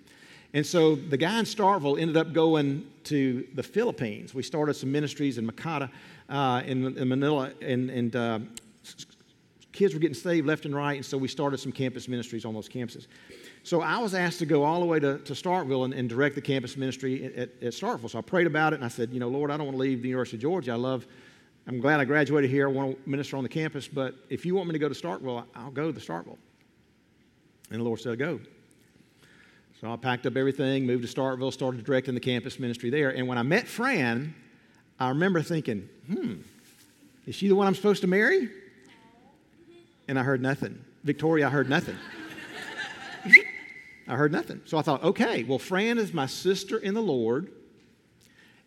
And 0.55 0.65
so 0.65 0.95
the 0.95 1.17
guy 1.17 1.37
in 1.37 1.43
Starkville 1.43 1.99
ended 1.99 2.15
up 2.15 2.31
going 2.31 2.89
to 3.03 3.45
the 3.55 3.61
Philippines. 3.61 4.33
We 4.33 4.41
started 4.41 4.73
some 4.75 4.89
ministries 4.89 5.37
in 5.37 5.45
Makati, 5.45 5.89
uh, 6.29 6.63
in, 6.65 6.97
in, 6.97 7.09
Manila, 7.09 7.51
and, 7.61 7.89
and 7.89 8.15
uh, 8.15 8.39
kids 9.73 9.93
were 9.93 9.99
getting 9.99 10.15
saved 10.15 10.47
left 10.47 10.63
and 10.63 10.73
right, 10.73 10.95
and 10.95 11.05
so 11.05 11.17
we 11.17 11.27
started 11.27 11.59
some 11.59 11.73
campus 11.73 12.07
ministries 12.07 12.45
on 12.45 12.53
those 12.53 12.69
campuses. 12.69 13.07
So 13.63 13.81
I 13.81 13.97
was 13.97 14.15
asked 14.15 14.39
to 14.39 14.45
go 14.45 14.63
all 14.63 14.79
the 14.79 14.85
way 14.85 14.97
to, 14.97 15.17
to 15.17 15.33
Starkville 15.33 15.83
and, 15.83 15.93
and 15.93 16.07
direct 16.07 16.35
the 16.35 16.41
campus 16.41 16.77
ministry 16.77 17.25
at, 17.35 17.49
at 17.61 17.73
Starkville. 17.73 18.09
So 18.09 18.19
I 18.19 18.21
prayed 18.21 18.47
about 18.47 18.71
it 18.71 18.77
and 18.77 18.85
I 18.85 18.87
said, 18.87 19.11
you 19.11 19.19
know, 19.19 19.27
Lord, 19.27 19.51
I 19.51 19.57
don't 19.57 19.65
want 19.65 19.75
to 19.75 19.81
leave 19.81 20.03
the 20.03 20.07
University 20.07 20.37
of 20.37 20.41
Georgia. 20.41 20.71
I 20.71 20.75
love, 20.75 21.05
I'm 21.67 21.81
glad 21.81 21.99
I 21.99 22.05
graduated 22.05 22.49
here. 22.49 22.69
I 22.69 22.71
want 22.71 23.03
to 23.03 23.09
minister 23.09 23.35
on 23.35 23.43
the 23.43 23.49
campus, 23.49 23.89
but 23.89 24.15
if 24.29 24.45
you 24.45 24.55
want 24.55 24.69
me 24.69 24.73
to 24.73 24.79
go 24.79 24.87
to 24.87 24.95
Starkville, 24.95 25.43
I'll 25.53 25.69
go 25.71 25.91
to 25.91 25.99
Starkville. 25.99 26.37
And 27.71 27.81
the 27.81 27.83
Lord 27.83 27.99
said, 27.99 28.17
go. 28.17 28.39
So 29.85 29.93
I 29.93 29.97
packed 29.97 30.25
up 30.25 30.35
everything, 30.35 30.87
moved 30.87 31.07
to 31.07 31.15
Starkville, 31.15 31.53
started 31.53 31.83
directing 31.83 32.15
the 32.15 32.19
campus 32.19 32.59
ministry 32.59 32.89
there. 32.89 33.11
And 33.11 33.27
when 33.27 33.37
I 33.37 33.43
met 33.43 33.67
Fran, 33.67 34.33
I 34.99 35.09
remember 35.09 35.43
thinking, 35.43 35.87
hmm, 36.07 36.37
is 37.27 37.35
she 37.35 37.47
the 37.47 37.53
one 37.53 37.67
I'm 37.67 37.75
supposed 37.75 38.01
to 38.01 38.07
marry? 38.07 38.49
And 40.07 40.17
I 40.17 40.23
heard 40.23 40.41
nothing. 40.41 40.83
Victoria, 41.03 41.45
I 41.45 41.49
heard 41.51 41.69
nothing. 41.69 41.97
I 44.07 44.15
heard 44.15 44.31
nothing. 44.31 44.59
So 44.65 44.79
I 44.79 44.81
thought, 44.81 45.03
okay, 45.03 45.43
well, 45.43 45.59
Fran 45.59 45.99
is 45.99 46.15
my 46.15 46.25
sister 46.25 46.79
in 46.79 46.95
the 46.95 47.03
Lord, 47.03 47.51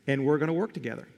and 0.06 0.24
we're 0.24 0.38
going 0.38 0.46
to 0.46 0.54
work 0.54 0.72
together. 0.72 1.08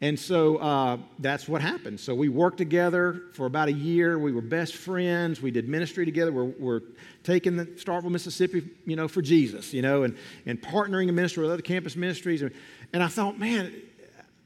And 0.00 0.18
so 0.18 0.58
uh, 0.58 0.98
that's 1.18 1.48
what 1.48 1.60
happened. 1.60 1.98
So 1.98 2.14
we 2.14 2.28
worked 2.28 2.58
together 2.58 3.22
for 3.32 3.46
about 3.46 3.68
a 3.68 3.72
year. 3.72 4.18
We 4.18 4.30
were 4.30 4.40
best 4.40 4.76
friends. 4.76 5.42
We 5.42 5.50
did 5.50 5.68
ministry 5.68 6.04
together. 6.04 6.30
We're, 6.30 6.44
we're 6.44 6.82
taking 7.24 7.56
the 7.56 7.66
Starkville, 7.66 8.10
Mississippi, 8.10 8.68
you 8.86 8.94
know, 8.94 9.08
for 9.08 9.22
Jesus, 9.22 9.74
you 9.74 9.82
know, 9.82 10.04
and, 10.04 10.16
and 10.46 10.62
partnering 10.62 11.08
in 11.08 11.16
ministry 11.16 11.42
with 11.42 11.52
other 11.52 11.62
campus 11.62 11.96
ministries. 11.96 12.42
And, 12.42 12.52
and 12.92 13.02
I 13.02 13.08
thought, 13.08 13.40
man, 13.40 13.74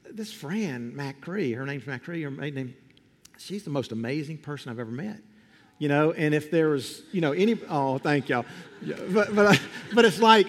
this 0.09 0.33
friend, 0.33 0.95
Fran 0.95 1.13
McCree, 1.21 1.55
her 1.55 1.65
name's 1.67 1.83
McCree, 1.83 2.23
her 2.23 2.31
maiden 2.31 2.55
name, 2.55 2.75
she's 3.37 3.63
the 3.63 3.69
most 3.69 3.91
amazing 3.91 4.39
person 4.39 4.71
I've 4.71 4.79
ever 4.79 4.91
met 4.91 5.19
you 5.79 5.89
know, 5.89 6.13
and 6.13 6.33
if 6.33 6.49
there 6.49 6.69
was, 6.69 7.01
you 7.11 7.19
know, 7.19 7.33
any, 7.33 7.59
oh, 7.69 7.97
thank 7.97 8.29
y'all. 8.29 8.45
But, 9.09 9.35
but, 9.35 9.59
but 9.93 10.05
it's 10.05 10.19
like, 10.19 10.47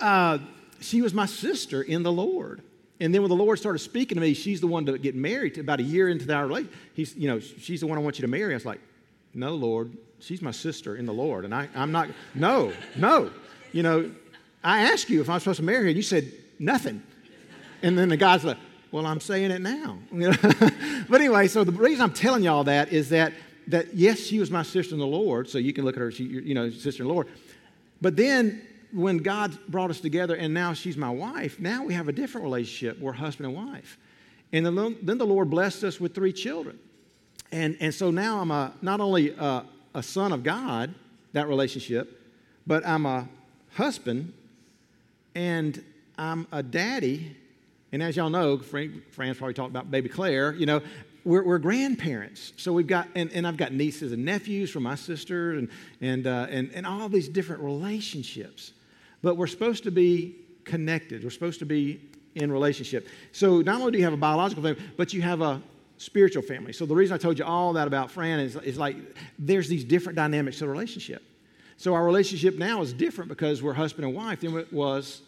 uh, 0.00 0.38
she 0.80 1.00
was 1.00 1.14
my 1.14 1.24
sister 1.24 1.80
in 1.80 2.02
the 2.02 2.12
Lord. 2.12 2.62
And 3.00 3.14
then 3.14 3.22
when 3.22 3.28
the 3.28 3.36
Lord 3.36 3.58
started 3.58 3.80
speaking 3.80 4.16
to 4.16 4.20
me, 4.20 4.32
she's 4.32 4.60
the 4.60 4.66
one 4.66 4.86
to 4.86 4.96
get 4.96 5.14
married 5.14 5.58
about 5.58 5.80
a 5.80 5.82
year 5.82 6.08
into 6.08 6.32
our 6.32 6.46
relationship. 6.46 6.78
He's, 6.94 7.14
you 7.16 7.28
know, 7.28 7.40
she's 7.40 7.80
the 7.80 7.86
one 7.86 7.98
I 7.98 8.00
want 8.00 8.18
you 8.18 8.22
to 8.22 8.28
marry. 8.28 8.54
I 8.54 8.56
was 8.56 8.64
like, 8.64 8.80
no, 9.34 9.54
Lord, 9.54 9.96
she's 10.20 10.40
my 10.40 10.50
sister 10.50 10.96
in 10.96 11.04
the 11.04 11.12
Lord. 11.12 11.44
And 11.44 11.54
I, 11.54 11.68
I'm 11.74 11.92
not, 11.92 12.08
no, 12.34 12.72
no. 12.96 13.30
You 13.72 13.82
know, 13.82 14.10
I 14.64 14.90
asked 14.90 15.10
you 15.10 15.20
if 15.20 15.28
I'm 15.28 15.38
supposed 15.40 15.58
to 15.58 15.62
marry 15.62 15.82
her, 15.82 15.88
and 15.88 15.96
you 15.96 16.02
said 16.02 16.32
nothing. 16.58 17.02
And 17.82 17.98
then 17.98 18.08
the 18.08 18.16
guy's 18.16 18.44
like, 18.44 18.56
well, 18.90 19.04
I'm 19.06 19.20
saying 19.20 19.50
it 19.50 19.60
now. 19.60 19.98
but 21.08 21.20
anyway, 21.20 21.48
so 21.48 21.64
the 21.64 21.72
reason 21.72 22.02
I'm 22.02 22.14
telling 22.14 22.42
y'all 22.42 22.64
that 22.64 22.92
is 22.92 23.10
that 23.10 23.32
that 23.68 23.94
yes, 23.94 24.20
she 24.20 24.38
was 24.38 24.50
my 24.50 24.62
sister 24.62 24.94
in 24.94 25.00
the 25.00 25.06
Lord, 25.06 25.48
so 25.48 25.58
you 25.58 25.72
can 25.72 25.84
look 25.84 25.96
at 25.96 26.00
her, 26.00 26.10
she, 26.10 26.24
you 26.24 26.54
know, 26.54 26.70
sister 26.70 27.02
in 27.02 27.08
the 27.08 27.12
Lord. 27.12 27.28
But 28.00 28.16
then 28.16 28.62
when 28.92 29.18
God 29.18 29.56
brought 29.68 29.90
us 29.90 30.00
together 30.00 30.34
and 30.34 30.52
now 30.54 30.72
she's 30.72 30.96
my 30.96 31.10
wife, 31.10 31.58
now 31.60 31.84
we 31.84 31.94
have 31.94 32.08
a 32.08 32.12
different 32.12 32.44
relationship. 32.44 32.98
We're 33.00 33.12
husband 33.12 33.46
and 33.46 33.56
wife. 33.56 33.98
And 34.52 34.64
then, 34.64 35.18
the 35.18 35.26
Lord 35.26 35.50
blessed 35.50 35.84
us 35.84 36.00
with 36.00 36.14
three 36.14 36.32
children. 36.32 36.78
And, 37.52 37.76
and 37.80 37.94
so 37.94 38.10
now 38.10 38.40
I'm 38.40 38.50
a, 38.50 38.72
not 38.82 39.00
only 39.00 39.30
a, 39.30 39.64
a 39.94 40.02
son 40.02 40.32
of 40.32 40.42
God, 40.42 40.94
that 41.32 41.48
relationship, 41.48 42.20
but 42.66 42.86
I'm 42.86 43.06
a 43.06 43.28
husband 43.74 44.32
and 45.34 45.82
I'm 46.16 46.46
a 46.50 46.62
daddy. 46.62 47.36
And 47.92 48.02
as 48.02 48.16
y'all 48.16 48.30
know, 48.30 48.58
Frank, 48.58 49.12
Fran's 49.12 49.36
probably 49.36 49.54
talked 49.54 49.70
about 49.70 49.90
baby 49.90 50.08
Claire, 50.08 50.54
you 50.54 50.66
know, 50.66 50.80
we're, 51.26 51.42
we're, 51.42 51.58
grandparents. 51.58 52.52
So 52.56 52.72
we've 52.72 52.86
got, 52.86 53.08
and, 53.16 53.32
and, 53.32 53.46
I've 53.46 53.56
got 53.56 53.72
nieces 53.72 54.12
and 54.12 54.24
nephews 54.24 54.70
from 54.70 54.84
my 54.84 54.94
sister 54.94 55.54
and, 55.54 55.68
and, 56.00 56.24
uh, 56.26 56.46
and, 56.48 56.70
and 56.72 56.86
all 56.86 57.08
these 57.08 57.28
different 57.28 57.62
relationships. 57.62 58.72
But 59.22 59.36
we're 59.36 59.48
supposed 59.48 59.82
to 59.84 59.90
be 59.90 60.36
connected. 60.64 61.24
We're 61.24 61.30
supposed 61.30 61.58
to 61.58 61.66
be 61.66 62.00
in 62.36 62.52
relationship. 62.52 63.08
So 63.32 63.60
not 63.60 63.80
only 63.80 63.92
do 63.92 63.98
you 63.98 64.04
have 64.04 64.12
a 64.12 64.18
biological 64.18 64.62
family, 64.62 64.80
but 64.96 65.12
you 65.12 65.20
have 65.22 65.40
a 65.40 65.60
spiritual 65.98 66.42
family. 66.42 66.72
So 66.72 66.86
the 66.86 66.94
reason 66.94 67.14
I 67.14 67.18
told 67.18 67.40
you 67.40 67.44
all 67.44 67.72
that 67.72 67.88
about 67.88 68.10
Fran 68.10 68.38
is, 68.38 68.54
is 68.56 68.78
like 68.78 68.96
there's 69.36 69.68
these 69.68 69.82
different 69.82 70.14
dynamics 70.14 70.58
to 70.58 70.64
the 70.64 70.70
relationship. 70.70 71.24
So 71.76 71.94
our 71.94 72.04
relationship 72.04 72.56
now 72.56 72.82
is 72.82 72.92
different 72.92 73.28
because 73.28 73.64
we're 73.64 73.72
husband 73.72 74.06
and 74.06 74.14
wife 74.14 74.40
than 74.42 74.56
it 74.56 74.72
was 74.72 75.22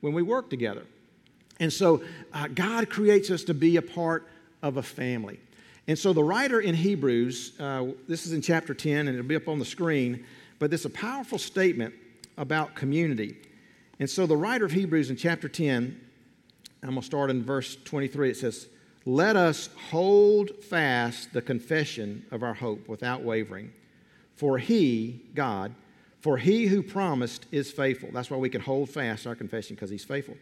when 0.00 0.12
we 0.12 0.22
worked 0.22 0.50
together. 0.50 0.82
And 1.58 1.72
so 1.72 2.02
uh, 2.34 2.48
God 2.48 2.90
creates 2.90 3.30
us 3.30 3.44
to 3.44 3.54
be 3.54 3.76
a 3.76 3.82
part 3.82 4.28
of 4.62 4.76
a 4.76 4.82
family. 4.82 5.40
And 5.88 5.98
so 5.98 6.12
the 6.12 6.22
writer 6.22 6.60
in 6.60 6.74
Hebrews, 6.74 7.58
uh, 7.58 7.86
this 8.06 8.26
is 8.26 8.32
in 8.32 8.40
chapter 8.40 8.72
10, 8.72 9.08
and 9.08 9.10
it'll 9.10 9.26
be 9.26 9.36
up 9.36 9.48
on 9.48 9.58
the 9.58 9.64
screen, 9.64 10.24
but 10.58 10.72
it's 10.72 10.84
a 10.84 10.90
powerful 10.90 11.38
statement 11.38 11.94
about 12.38 12.74
community. 12.74 13.36
And 13.98 14.08
so 14.08 14.26
the 14.26 14.36
writer 14.36 14.64
of 14.64 14.72
Hebrews 14.72 15.10
in 15.10 15.16
chapter 15.16 15.48
10, 15.48 16.00
I'm 16.82 16.88
going 16.88 17.00
to 17.00 17.06
start 17.06 17.30
in 17.30 17.44
verse 17.44 17.76
23. 17.84 18.30
It 18.30 18.36
says, 18.36 18.68
Let 19.04 19.36
us 19.36 19.68
hold 19.90 20.50
fast 20.64 21.32
the 21.32 21.42
confession 21.42 22.24
of 22.30 22.42
our 22.42 22.54
hope 22.54 22.88
without 22.88 23.22
wavering. 23.22 23.72
For 24.36 24.58
he, 24.58 25.22
God, 25.34 25.74
for 26.20 26.38
he 26.38 26.66
who 26.66 26.82
promised 26.82 27.46
is 27.50 27.70
faithful. 27.70 28.10
That's 28.12 28.30
why 28.30 28.36
we 28.36 28.48
can 28.48 28.60
hold 28.60 28.88
fast 28.88 29.26
our 29.26 29.34
confession 29.34 29.74
because 29.74 29.90
he's 29.90 30.04
faithful. 30.04 30.36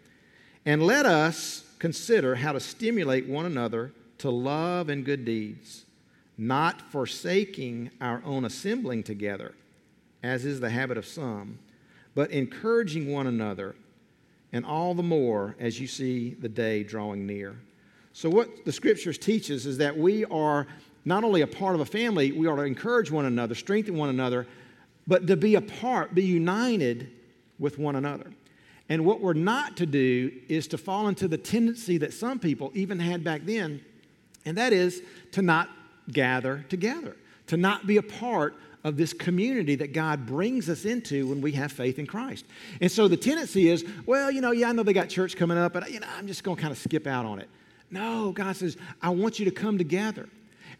And 0.67 0.83
let 0.83 1.07
us 1.07 1.65
consider 1.79 2.35
how 2.35 2.53
to 2.53 2.61
stimulate 2.61 3.27
one 3.27 3.47
another 3.47 3.93
to 4.21 4.31
love 4.31 4.89
and 4.89 5.05
good 5.05 5.25
deeds, 5.25 5.85
not 6.39 6.81
forsaking 6.93 7.91
our 8.01 8.23
own 8.25 8.45
assembling 8.45 9.03
together, 9.03 9.55
as 10.23 10.45
is 10.45 10.61
the 10.61 10.71
habit 10.71 10.97
of 10.97 11.07
some, 11.07 11.59
but 12.15 12.31
encouraging 12.31 13.13
one 13.13 13.27
another, 13.27 13.75
and 14.53 14.65
all 14.65 14.95
the 14.95 15.03
more 15.03 15.57
as 15.59 15.81
you 15.81 15.87
see 15.87 16.35
the 16.35 16.49
day 16.49 16.83
drawing 16.83 17.27
near. 17.27 17.57
So, 18.13 18.29
what 18.29 18.65
the 18.65 18.73
scriptures 18.73 19.19
teaches 19.19 19.67
is 19.67 19.79
that 19.79 19.97
we 19.97 20.25
are 20.27 20.67
not 21.05 21.25
only 21.25 21.41
a 21.41 21.47
part 21.47 21.75
of 21.75 21.81
a 21.81 21.87
family, 21.87 22.33
we 22.33 22.47
are 22.47 22.57
to 22.57 22.63
encourage 22.63 23.11
one 23.11 23.25
another, 23.25 23.55
strengthen 23.55 23.97
one 23.97 24.11
another, 24.11 24.47
but 25.07 25.27
to 25.27 25.37
be 25.37 25.55
a 25.55 25.61
part, 25.61 26.15
be 26.15 26.25
united 26.25 27.11
with 27.59 27.79
one 27.79 27.97
another. 27.97 28.33
And 28.89 29.05
what 29.05 29.21
we're 29.21 29.33
not 29.33 29.77
to 29.79 29.87
do 29.87 30.33
is 30.49 30.67
to 30.69 30.79
fall 30.79 31.09
into 31.09 31.29
the 31.29 31.39
tendency 31.39 31.97
that 31.99 32.13
some 32.13 32.39
people 32.39 32.73
even 32.75 32.99
had 32.99 33.23
back 33.23 33.43
then 33.45 33.83
and 34.45 34.57
that 34.57 34.73
is 34.73 35.03
to 35.33 35.43
not 35.43 35.69
gather 36.11 36.65
together, 36.69 37.17
to 37.49 37.57
not 37.57 37.87
be 37.87 37.97
a 37.97 38.03
part 38.03 38.55
of 38.83 38.97
this 38.97 39.13
community 39.13 39.75
that 39.77 39.93
God 39.93 40.27
brings 40.27 40.71
us 40.71 40.85
into 40.85 41.27
when 41.27 41.41
we 41.41 41.53
have 41.53 41.71
faith 41.71 41.99
in 41.99 42.07
Christ. 42.07 42.47
And 42.81 42.91
so 42.91 43.09
the 43.09 43.17
tendency 43.17 43.69
is, 43.69 43.85
well, 44.07 44.31
you 44.31 44.41
know, 44.41 44.53
yeah, 44.53 44.71
I 44.71 44.73
know 44.73 44.83
they 44.83 44.95
got 44.95 45.09
church 45.09 45.37
coming 45.37 45.59
up, 45.59 45.75
but 45.75 45.91
you 45.91 46.01
know, 46.01 46.07
I'm 46.17 46.27
just 46.27 46.43
going 46.43 46.57
to 46.57 46.63
kind 46.63 46.73
of 46.73 46.79
skip 46.79 47.07
out 47.07 47.27
on 47.27 47.39
it. 47.39 47.49
No, 47.91 48.33
God 48.33 48.57
says, 48.57 48.77
I 49.03 49.11
want 49.11 49.39
you 49.39 49.45
to 49.45 49.51
come 49.51 49.77
together. 49.77 50.29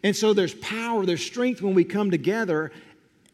And 0.03 0.15
so 0.15 0.33
there's 0.33 0.55
power, 0.55 1.05
there's 1.05 1.23
strength 1.23 1.61
when 1.61 1.75
we 1.75 1.83
come 1.83 2.09
together 2.09 2.71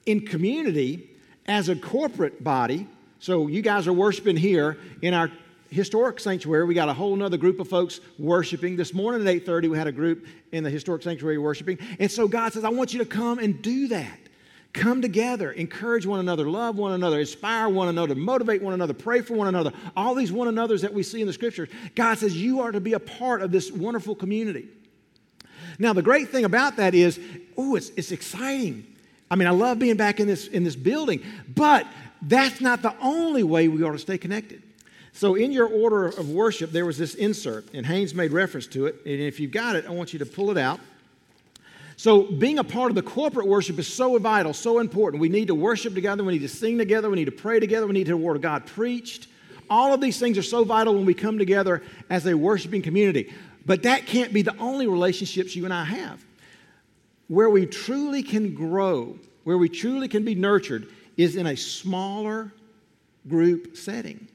in 0.06 0.26
community 0.26 1.10
as 1.46 1.70
a 1.70 1.76
corporate 1.76 2.44
body. 2.44 2.88
So 3.20 3.48
you 3.48 3.62
guys 3.62 3.88
are 3.88 3.94
worshiping 3.94 4.36
here 4.36 4.78
in 5.02 5.14
our 5.14 5.32
historic 5.70 6.20
sanctuary. 6.20 6.66
We 6.66 6.74
got 6.74 6.90
a 6.90 6.94
whole 6.94 7.22
other 7.22 7.38
group 7.38 7.60
of 7.60 7.68
folks 7.68 8.00
worshiping. 8.18 8.76
This 8.76 8.94
morning 8.94 9.28
at 9.28 9.46
8.30 9.46 9.70
we 9.70 9.78
had 9.78 9.88
a 9.88 9.92
group 9.92 10.26
in 10.52 10.64
the 10.64 10.70
historic 10.70 11.04
sanctuary 11.04 11.38
worshiping. 11.38 11.78
And 12.00 12.12
so 12.12 12.28
god 12.28 12.54
says 12.54 12.64
i 12.64 12.70
want 12.70 12.94
you 12.94 13.00
to 13.00 13.06
come 13.06 13.40
and 13.40 13.62
do 13.62 13.88
that. 13.90 14.20
Come 14.74 15.02
together. 15.02 15.52
Encourage 15.52 16.06
one 16.06 16.20
another. 16.20 16.48
Love 16.48 16.78
one 16.78 16.92
another. 16.92 17.20
Inspire 17.20 17.68
one 17.70 17.88
another. 17.88 18.14
Motivate 18.14 18.62
one 18.62 18.74
another. 18.74 18.94
Pray 18.94 19.22
for 19.22 19.34
one 19.34 19.48
another. 19.48 19.72
All 19.96 20.14
these 20.14 20.32
one 20.32 20.48
another's 20.48 20.82
that 20.82 20.94
we 20.94 21.02
see 21.04 21.22
in 21.22 21.28
the 21.28 21.34
scriptures. 21.34 21.70
God 21.96 22.18
says 22.20 22.38
you 22.38 22.62
are 22.62 22.72
to 22.72 22.80
be 22.80 22.94
a 22.94 23.00
part 23.00 23.42
of 23.42 23.52
this 23.52 23.72
wonderful 23.72 24.14
community. 24.14 24.68
Now 25.80 25.94
the 25.94 26.02
great 26.02 26.30
thing 26.30 26.46
about 26.46 26.78
that 26.78 26.94
is 26.94 27.20
oh 27.58 27.76
it's, 27.76 27.90
it's 27.92 28.12
exciting. 28.12 28.86
I 29.30 29.36
mean 29.36 29.48
i 29.48 29.52
love 29.52 29.80
being 29.80 29.98
back 29.98 30.20
in 30.20 30.28
this 30.28 30.48
in 30.48 30.64
this 30.64 30.76
building 30.76 31.22
but 31.54 31.86
that's 32.22 32.62
not 32.62 32.82
the 32.82 32.96
only 33.02 33.44
way 33.44 33.68
we 33.68 33.84
ought 33.84 33.92
to 33.92 34.00
stay 34.00 34.18
connected 34.18 34.64
so, 35.18 35.34
in 35.34 35.52
your 35.52 35.66
order 35.66 36.06
of 36.06 36.30
worship, 36.30 36.72
there 36.72 36.86
was 36.86 37.00
this 37.00 37.16
insert, 37.16 37.74
and 37.74 37.88
Haynes 37.88 38.14
made 38.14 38.32
reference 38.32 38.68
to 38.68 38.86
it. 38.86 38.98
And 39.04 39.20
if 39.20 39.40
you've 39.40 39.50
got 39.50 39.76
it, 39.76 39.88
I 39.88 39.90
want 39.90 40.14
you 40.14 40.20
to 40.20 40.28
pull 40.28 40.52
it 40.52 40.60
out. 40.60 40.80
So, 41.96 42.22
being 42.22 42.60
a 42.60 42.64
part 42.64 42.92
of 42.92 42.96
the 42.96 43.02
corporate 43.02 43.48
worship 43.48 43.80
is 43.80 43.92
so 43.92 44.20
vital, 44.20 44.54
so 44.54 44.78
important. 44.78 45.20
We 45.20 45.30
need 45.30 45.48
to 45.48 45.56
worship 45.56 45.96
together, 45.96 46.24
we 46.24 46.34
need 46.34 46.44
to 46.44 46.48
sing 46.48 46.78
together, 46.78 47.10
we 47.10 47.16
need 47.16 47.26
to 47.26 47.32
pray 47.32 47.60
together, 47.60 47.88
we 47.88 47.94
need 47.94 48.04
to 48.04 48.12
hear 48.12 48.20
the 48.20 48.24
Word 48.24 48.36
of 48.36 48.44
God 48.44 48.68
preached. 48.68 49.26
All 49.72 49.92
of 49.92 50.02
these 50.02 50.20
things 50.20 50.38
are 50.38 50.44
so 50.44 50.64
vital 50.64 50.94
when 50.94 51.08
we 51.08 51.16
come 51.16 51.40
together 51.40 51.82
as 52.12 52.28
a 52.28 52.36
worshiping 52.36 52.84
community. 52.84 53.34
But 53.66 53.82
that 53.84 54.06
can't 54.06 54.32
be 54.32 54.44
the 54.44 54.56
only 54.60 54.86
relationships 54.86 55.56
you 55.56 55.66
and 55.66 55.74
I 55.74 55.86
have. 55.86 56.24
Where 57.28 57.50
we 57.50 57.66
truly 57.66 58.22
can 58.22 58.54
grow, 58.54 59.18
where 59.46 59.58
we 59.58 59.68
truly 59.68 60.10
can 60.10 60.24
be 60.24 60.36
nurtured, 60.36 60.88
is 61.18 61.36
in 61.36 61.48
a 61.48 61.58
smaller 61.58 62.54
group 63.28 63.76
setting. 63.76 64.28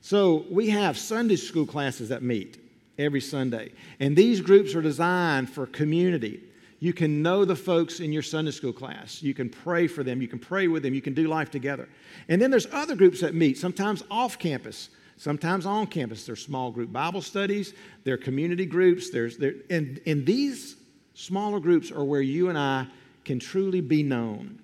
So 0.00 0.46
we 0.50 0.70
have 0.70 0.96
Sunday 0.96 1.36
school 1.36 1.66
classes 1.66 2.08
that 2.08 2.22
meet 2.22 2.58
every 2.98 3.20
Sunday. 3.20 3.72
And 3.98 4.16
these 4.16 4.40
groups 4.40 4.74
are 4.74 4.82
designed 4.82 5.50
for 5.50 5.66
community. 5.66 6.40
You 6.78 6.94
can 6.94 7.22
know 7.22 7.44
the 7.44 7.56
folks 7.56 8.00
in 8.00 8.10
your 8.10 8.22
Sunday 8.22 8.52
school 8.52 8.72
class. 8.72 9.22
You 9.22 9.34
can 9.34 9.50
pray 9.50 9.86
for 9.86 10.02
them. 10.02 10.22
You 10.22 10.28
can 10.28 10.38
pray 10.38 10.68
with 10.68 10.82
them. 10.82 10.94
You 10.94 11.02
can 11.02 11.12
do 11.12 11.28
life 11.28 11.50
together. 11.50 11.88
And 12.28 12.40
then 12.40 12.50
there's 12.50 12.66
other 12.72 12.96
groups 12.96 13.20
that 13.20 13.34
meet, 13.34 13.58
sometimes 13.58 14.02
off 14.10 14.38
campus, 14.38 14.88
sometimes 15.18 15.66
on 15.66 15.86
campus. 15.86 16.24
There's 16.24 16.42
small 16.42 16.70
group 16.70 16.90
Bible 16.90 17.20
studies, 17.20 17.74
there 18.04 18.14
are 18.14 18.18
community 18.18 18.64
groups. 18.64 19.10
There's, 19.10 19.36
there, 19.36 19.54
and, 19.68 20.00
and 20.06 20.24
these 20.24 20.76
smaller 21.12 21.60
groups 21.60 21.90
are 21.90 22.04
where 22.04 22.22
you 22.22 22.48
and 22.48 22.58
I 22.58 22.86
can 23.26 23.38
truly 23.38 23.82
be 23.82 24.02
known. 24.02 24.58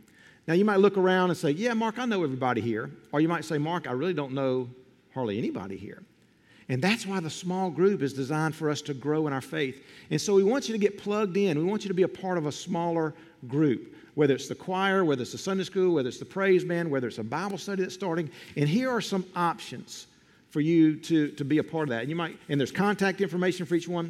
Now, 0.48 0.54
you 0.54 0.64
might 0.64 0.78
look 0.78 0.96
around 0.96 1.30
and 1.30 1.36
say, 1.36 1.50
Yeah, 1.50 1.74
Mark, 1.74 1.98
I 1.98 2.06
know 2.06 2.24
everybody 2.24 2.62
here. 2.62 2.90
Or 3.12 3.20
you 3.20 3.28
might 3.28 3.44
say, 3.44 3.58
Mark, 3.58 3.86
I 3.86 3.92
really 3.92 4.14
don't 4.14 4.32
know 4.32 4.70
hardly 5.16 5.38
anybody 5.38 5.76
here. 5.76 6.02
And 6.68 6.82
that's 6.82 7.06
why 7.06 7.20
the 7.20 7.30
small 7.30 7.70
group 7.70 8.02
is 8.02 8.12
designed 8.12 8.54
for 8.54 8.68
us 8.68 8.82
to 8.82 8.94
grow 8.94 9.26
in 9.26 9.32
our 9.32 9.40
faith. 9.40 9.82
And 10.10 10.20
so 10.20 10.34
we 10.34 10.44
want 10.44 10.68
you 10.68 10.74
to 10.74 10.78
get 10.78 10.98
plugged 10.98 11.36
in. 11.36 11.58
We 11.58 11.64
want 11.64 11.84
you 11.84 11.88
to 11.88 11.94
be 11.94 12.02
a 12.02 12.08
part 12.08 12.36
of 12.36 12.44
a 12.46 12.52
smaller 12.52 13.14
group, 13.48 13.96
whether 14.14 14.34
it's 14.34 14.46
the 14.46 14.54
choir, 14.54 15.04
whether 15.04 15.22
it's 15.22 15.32
the 15.32 15.38
Sunday 15.38 15.64
school, 15.64 15.94
whether 15.94 16.08
it's 16.08 16.18
the 16.18 16.26
praise 16.26 16.64
band, 16.64 16.90
whether 16.90 17.08
it's 17.08 17.18
a 17.18 17.24
Bible 17.24 17.56
study 17.56 17.82
that's 17.82 17.94
starting. 17.94 18.30
And 18.56 18.68
here 18.68 18.90
are 18.90 19.00
some 19.00 19.24
options 19.34 20.06
for 20.50 20.60
you 20.60 20.96
to, 20.96 21.28
to 21.30 21.44
be 21.44 21.58
a 21.58 21.64
part 21.64 21.84
of 21.84 21.90
that. 21.90 22.02
And 22.02 22.10
you 22.10 22.16
might, 22.16 22.36
and 22.50 22.60
there's 22.60 22.72
contact 22.72 23.22
information 23.22 23.64
for 23.64 23.74
each 23.74 23.88
one. 23.88 24.06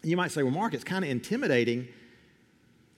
And 0.00 0.10
you 0.10 0.16
might 0.16 0.30
say, 0.30 0.42
well, 0.42 0.54
Mark, 0.54 0.72
it's 0.72 0.84
kind 0.84 1.04
of 1.04 1.10
intimidating 1.10 1.86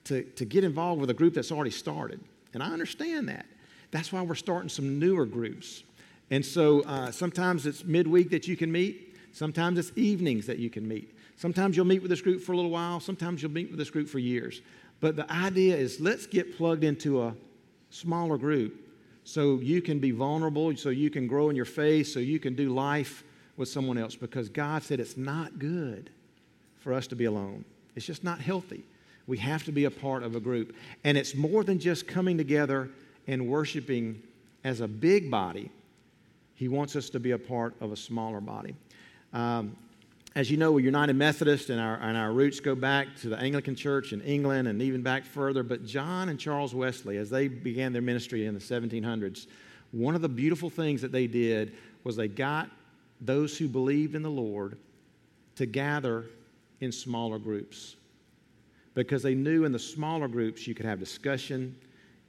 to, 0.05 0.23
to 0.23 0.45
get 0.45 0.63
involved 0.63 1.01
with 1.01 1.09
a 1.09 1.13
group 1.13 1.33
that's 1.33 1.51
already 1.51 1.71
started. 1.71 2.21
And 2.53 2.63
I 2.63 2.67
understand 2.67 3.27
that. 3.27 3.45
That's 3.91 4.13
why 4.13 4.21
we're 4.21 4.35
starting 4.35 4.69
some 4.69 4.97
newer 4.97 5.25
groups. 5.25 5.83
And 6.31 6.45
so 6.45 6.81
uh, 6.83 7.11
sometimes 7.11 7.65
it's 7.65 7.83
midweek 7.83 8.29
that 8.31 8.47
you 8.47 8.57
can 8.57 8.71
meet, 8.71 9.15
sometimes 9.33 9.77
it's 9.77 9.91
evenings 9.95 10.45
that 10.47 10.59
you 10.59 10.69
can 10.69 10.87
meet. 10.87 11.15
Sometimes 11.35 11.75
you'll 11.75 11.85
meet 11.85 12.01
with 12.01 12.09
this 12.09 12.21
group 12.21 12.41
for 12.41 12.53
a 12.53 12.55
little 12.55 12.71
while, 12.71 12.99
sometimes 12.99 13.41
you'll 13.41 13.51
meet 13.51 13.69
with 13.69 13.79
this 13.79 13.89
group 13.89 14.07
for 14.07 14.19
years. 14.19 14.61
But 14.99 15.15
the 15.15 15.29
idea 15.31 15.75
is 15.75 15.99
let's 15.99 16.25
get 16.25 16.57
plugged 16.57 16.83
into 16.83 17.21
a 17.21 17.35
smaller 17.89 18.37
group 18.37 18.79
so 19.23 19.59
you 19.59 19.81
can 19.81 19.99
be 19.99 20.11
vulnerable, 20.11 20.75
so 20.75 20.89
you 20.89 21.09
can 21.09 21.27
grow 21.27 21.49
in 21.49 21.55
your 21.55 21.65
faith, 21.65 22.07
so 22.07 22.19
you 22.19 22.39
can 22.39 22.55
do 22.55 22.73
life 22.73 23.23
with 23.57 23.69
someone 23.69 23.97
else 23.97 24.15
because 24.15 24.49
God 24.49 24.83
said 24.83 24.99
it's 24.99 25.17
not 25.17 25.59
good 25.59 26.09
for 26.79 26.93
us 26.93 27.07
to 27.07 27.15
be 27.15 27.25
alone. 27.25 27.63
It's 27.95 28.05
just 28.05 28.23
not 28.23 28.39
healthy. 28.39 28.83
We 29.27 29.37
have 29.37 29.63
to 29.65 29.71
be 29.71 29.85
a 29.85 29.91
part 29.91 30.23
of 30.23 30.35
a 30.35 30.39
group. 30.39 30.75
And 31.03 31.17
it's 31.17 31.35
more 31.35 31.63
than 31.63 31.79
just 31.79 32.07
coming 32.07 32.37
together 32.37 32.89
and 33.27 33.47
worshiping 33.47 34.21
as 34.63 34.81
a 34.81 34.87
big 34.87 35.31
body. 35.31 35.71
He 36.55 36.67
wants 36.67 36.95
us 36.95 37.09
to 37.11 37.19
be 37.19 37.31
a 37.31 37.37
part 37.37 37.73
of 37.81 37.91
a 37.91 37.95
smaller 37.97 38.41
body. 38.41 38.75
Um, 39.33 39.75
as 40.35 40.49
you 40.49 40.57
know, 40.57 40.71
we're 40.71 40.79
United 40.79 41.15
Methodist, 41.15 41.69
and 41.69 41.79
our, 41.79 41.95
and 41.97 42.17
our 42.17 42.31
roots 42.31 42.59
go 42.59 42.73
back 42.73 43.15
to 43.21 43.29
the 43.29 43.37
Anglican 43.37 43.75
Church 43.75 44.13
in 44.13 44.21
England 44.21 44.67
and 44.67 44.81
even 44.81 45.03
back 45.03 45.25
further. 45.25 45.61
But 45.61 45.85
John 45.85 46.29
and 46.29 46.39
Charles 46.39 46.73
Wesley, 46.73 47.17
as 47.17 47.29
they 47.29 47.47
began 47.47 47.93
their 47.93 48.01
ministry 48.01 48.45
in 48.47 48.53
the 48.53 48.59
1700s, 48.59 49.47
one 49.91 50.15
of 50.15 50.21
the 50.21 50.29
beautiful 50.29 50.71
things 50.71 51.01
that 51.01 51.11
they 51.11 51.27
did 51.27 51.73
was 52.03 52.15
they 52.15 52.27
got 52.27 52.69
those 53.21 53.57
who 53.57 53.67
believed 53.67 54.15
in 54.15 54.23
the 54.23 54.29
Lord 54.29 54.77
to 55.55 55.67
gather 55.67 56.25
in 56.81 56.91
smaller 56.91 57.37
groups 57.37 57.95
because 58.95 59.23
they 59.23 59.35
knew 59.35 59.65
in 59.65 59.71
the 59.71 59.79
smaller 59.79 60.27
groups 60.27 60.67
you 60.67 60.75
could 60.75 60.85
have 60.85 60.99
discussion, 60.99 61.75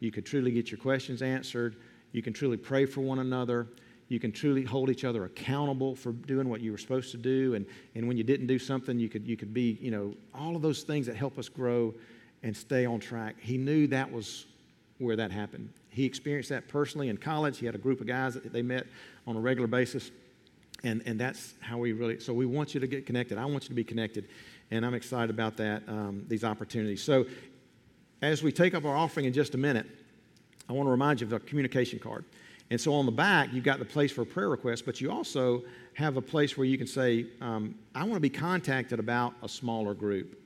you 0.00 0.10
could 0.10 0.24
truly 0.24 0.50
get 0.50 0.70
your 0.70 0.78
questions 0.78 1.22
answered, 1.22 1.76
you 2.12 2.22
can 2.22 2.32
truly 2.32 2.56
pray 2.56 2.86
for 2.86 3.00
one 3.00 3.18
another, 3.18 3.66
you 4.08 4.20
can 4.20 4.32
truly 4.32 4.64
hold 4.64 4.90
each 4.90 5.04
other 5.04 5.25
accountable 5.25 5.96
for 5.96 6.12
doing 6.12 6.49
what 6.49 6.61
you 6.61 6.73
were 6.73 6.78
supposed 6.78 7.11
to 7.12 7.16
do. 7.16 7.54
And, 7.54 7.66
and 7.94 8.06
when 8.06 8.16
you 8.16 8.25
didn't 8.25 8.46
do 8.46 8.58
something, 8.58 8.99
you 8.99 9.08
could, 9.08 9.26
you 9.26 9.37
could 9.37 9.54
be, 9.54 9.78
you 9.80 9.90
know, 9.90 10.14
all 10.34 10.56
of 10.56 10.62
those 10.62 10.82
things 10.82 11.06
that 11.06 11.16
help 11.16 11.38
us 11.38 11.49
grow 11.49 11.94
and 12.42 12.56
stay 12.56 12.84
on 12.84 13.00
track. 13.00 13.37
He 13.40 13.56
knew 13.56 13.87
that 13.88 14.11
was 14.12 14.46
where 14.99 15.16
that 15.16 15.30
happened. 15.30 15.70
He 15.88 16.04
experienced 16.04 16.50
that 16.50 16.68
personally 16.68 17.08
in 17.08 17.16
college. 17.16 17.58
He 17.58 17.66
had 17.66 17.75
a 17.75 17.78
group 17.78 18.00
of 18.00 18.06
guys 18.06 18.34
that 18.34 18.52
they 18.52 18.62
met 18.62 18.87
on 19.26 19.37
a 19.37 19.40
regular 19.40 19.68
basis. 19.68 20.11
And, 20.82 21.02
and 21.06 21.18
that's 21.18 21.54
how 21.61 21.78
we 21.78 21.92
really, 21.92 22.20
so 22.20 22.34
we 22.34 22.46
want 22.46 22.75
you 22.75 22.80
to 22.80 22.87
get 22.87 23.06
connected. 23.06 23.38
I 23.38 23.46
want 23.46 23.64
you 23.64 23.68
to 23.68 23.75
be 23.75 23.84
connected. 23.84 24.28
And 24.70 24.84
I'm 24.84 24.94
excited 24.94 25.30
about 25.30 25.56
that, 25.56 25.82
um, 25.88 26.25
these 26.28 26.44
opportunities. 26.44 27.02
So 27.02 27.25
as 28.20 28.42
we 28.42 28.52
take 28.52 28.75
up 28.75 28.84
our 28.84 28.96
offering 28.96 29.26
in 29.26 29.32
just 29.32 29.54
a 29.54 29.58
minute, 29.58 29.87
I 30.68 30.73
want 30.73 30.87
to 30.87 30.90
remind 30.90 31.20
you 31.20 31.26
of 31.26 31.30
the 31.30 31.40
communication 31.40 31.99
card. 31.99 32.25
And 32.71 32.80
so 32.80 32.94
on 32.94 33.06
the 33.06 33.12
back, 33.12 33.52
you've 33.52 33.64
got 33.64 33.78
the 33.78 33.85
place 33.85 34.11
for 34.11 34.25
prayer 34.25 34.49
requests, 34.49 34.83
but 34.83 35.00
you 35.00 35.11
also 35.11 35.62
have 35.94 36.16
a 36.16 36.23
place 36.23 36.56
where 36.56 36.66
you 36.66 36.78
can 36.78 36.87
say, 36.87 37.26
um, 37.40 37.75
I 37.94 38.02
want 38.02 38.14
to 38.14 38.21
be 38.21 38.30
contacted 38.30 38.99
about 38.99 39.35
a 39.42 39.49
smaller 39.49 39.94
group. 39.94 40.40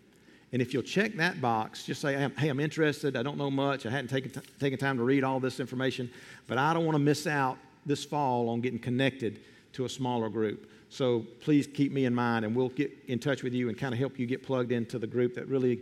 And 0.53 0.63
if 0.63 0.73
you'll 0.73 0.83
check 0.83 1.15
that 1.17 1.41
box, 1.41 1.85
just 1.85 2.01
say, 2.01 2.31
hey, 2.39 2.49
I'm 2.49 2.61
interested. 2.61 3.17
I 3.17 3.23
don't 3.23 3.37
know 3.37 3.51
much. 3.51 3.87
I 3.87 3.91
hadn't 3.91 4.09
taken, 4.09 4.31
t- 4.31 4.41
taken 4.59 4.79
time 4.79 4.97
to 4.97 5.05
read 5.05 5.23
all 5.23 5.41
this 5.41 5.61
information, 5.61 6.11
but 6.47 6.59
I 6.59 6.73
don't 6.73 6.85
want 6.85 6.97
to 6.97 7.03
miss 7.03 7.27
out 7.27 7.59
this 7.87 8.05
fall 8.05 8.49
on 8.49 8.61
getting 8.61 8.79
connected 8.79 9.41
to 9.75 9.85
a 9.85 9.89
smaller 9.89 10.29
group. 10.29 10.71
So 10.89 11.27
please 11.41 11.67
keep 11.67 11.93
me 11.93 12.07
in 12.07 12.15
mind, 12.15 12.47
and 12.47 12.57
we'll 12.57 12.71
get 12.71 12.91
in 13.09 13.19
touch 13.19 13.43
with 13.43 13.53
you 13.53 13.69
and 13.69 13.77
kind 13.77 13.93
of 13.93 13.99
help 13.99 14.19
you 14.19 14.27
get 14.27 14.43
plugged 14.43 14.73
into 14.73 14.99
the 14.99 15.07
group 15.07 15.35
that 15.35 15.47
really 15.49 15.81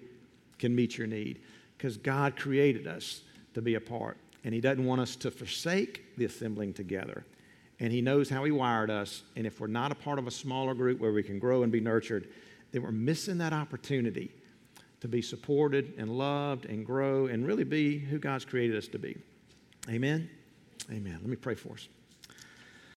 can 0.58 0.74
meet 0.74 0.98
your 0.98 1.06
need. 1.06 1.40
Because 1.78 1.96
God 1.96 2.36
created 2.36 2.86
us 2.86 3.22
to 3.54 3.62
be 3.62 3.76
a 3.76 3.80
part 3.80 4.16
and 4.46 4.54
He 4.54 4.60
doesn't 4.60 4.84
want 4.84 5.00
us 5.00 5.16
to 5.16 5.30
forsake 5.32 6.16
the 6.16 6.24
assembling 6.24 6.72
together. 6.72 7.26
And 7.80 7.92
He 7.92 8.00
knows 8.00 8.30
how 8.30 8.44
He 8.44 8.52
wired 8.52 8.90
us. 8.90 9.24
And 9.34 9.44
if 9.44 9.60
we're 9.60 9.66
not 9.66 9.90
a 9.90 9.96
part 9.96 10.20
of 10.20 10.28
a 10.28 10.30
smaller 10.30 10.72
group 10.72 11.00
where 11.00 11.12
we 11.12 11.24
can 11.24 11.40
grow 11.40 11.64
and 11.64 11.72
be 11.72 11.80
nurtured, 11.80 12.28
then 12.70 12.82
we're 12.82 12.92
missing 12.92 13.38
that 13.38 13.52
opportunity 13.52 14.30
to 15.00 15.08
be 15.08 15.20
supported 15.20 15.94
and 15.98 16.16
loved 16.16 16.64
and 16.66 16.86
grow 16.86 17.26
and 17.26 17.44
really 17.44 17.64
be 17.64 17.98
who 17.98 18.20
God's 18.20 18.44
created 18.44 18.76
us 18.76 18.86
to 18.88 19.00
be. 19.00 19.18
Amen? 19.90 20.30
Amen. 20.92 21.18
Let 21.20 21.28
me 21.28 21.36
pray 21.36 21.56
for 21.56 21.72
us. 21.72 21.88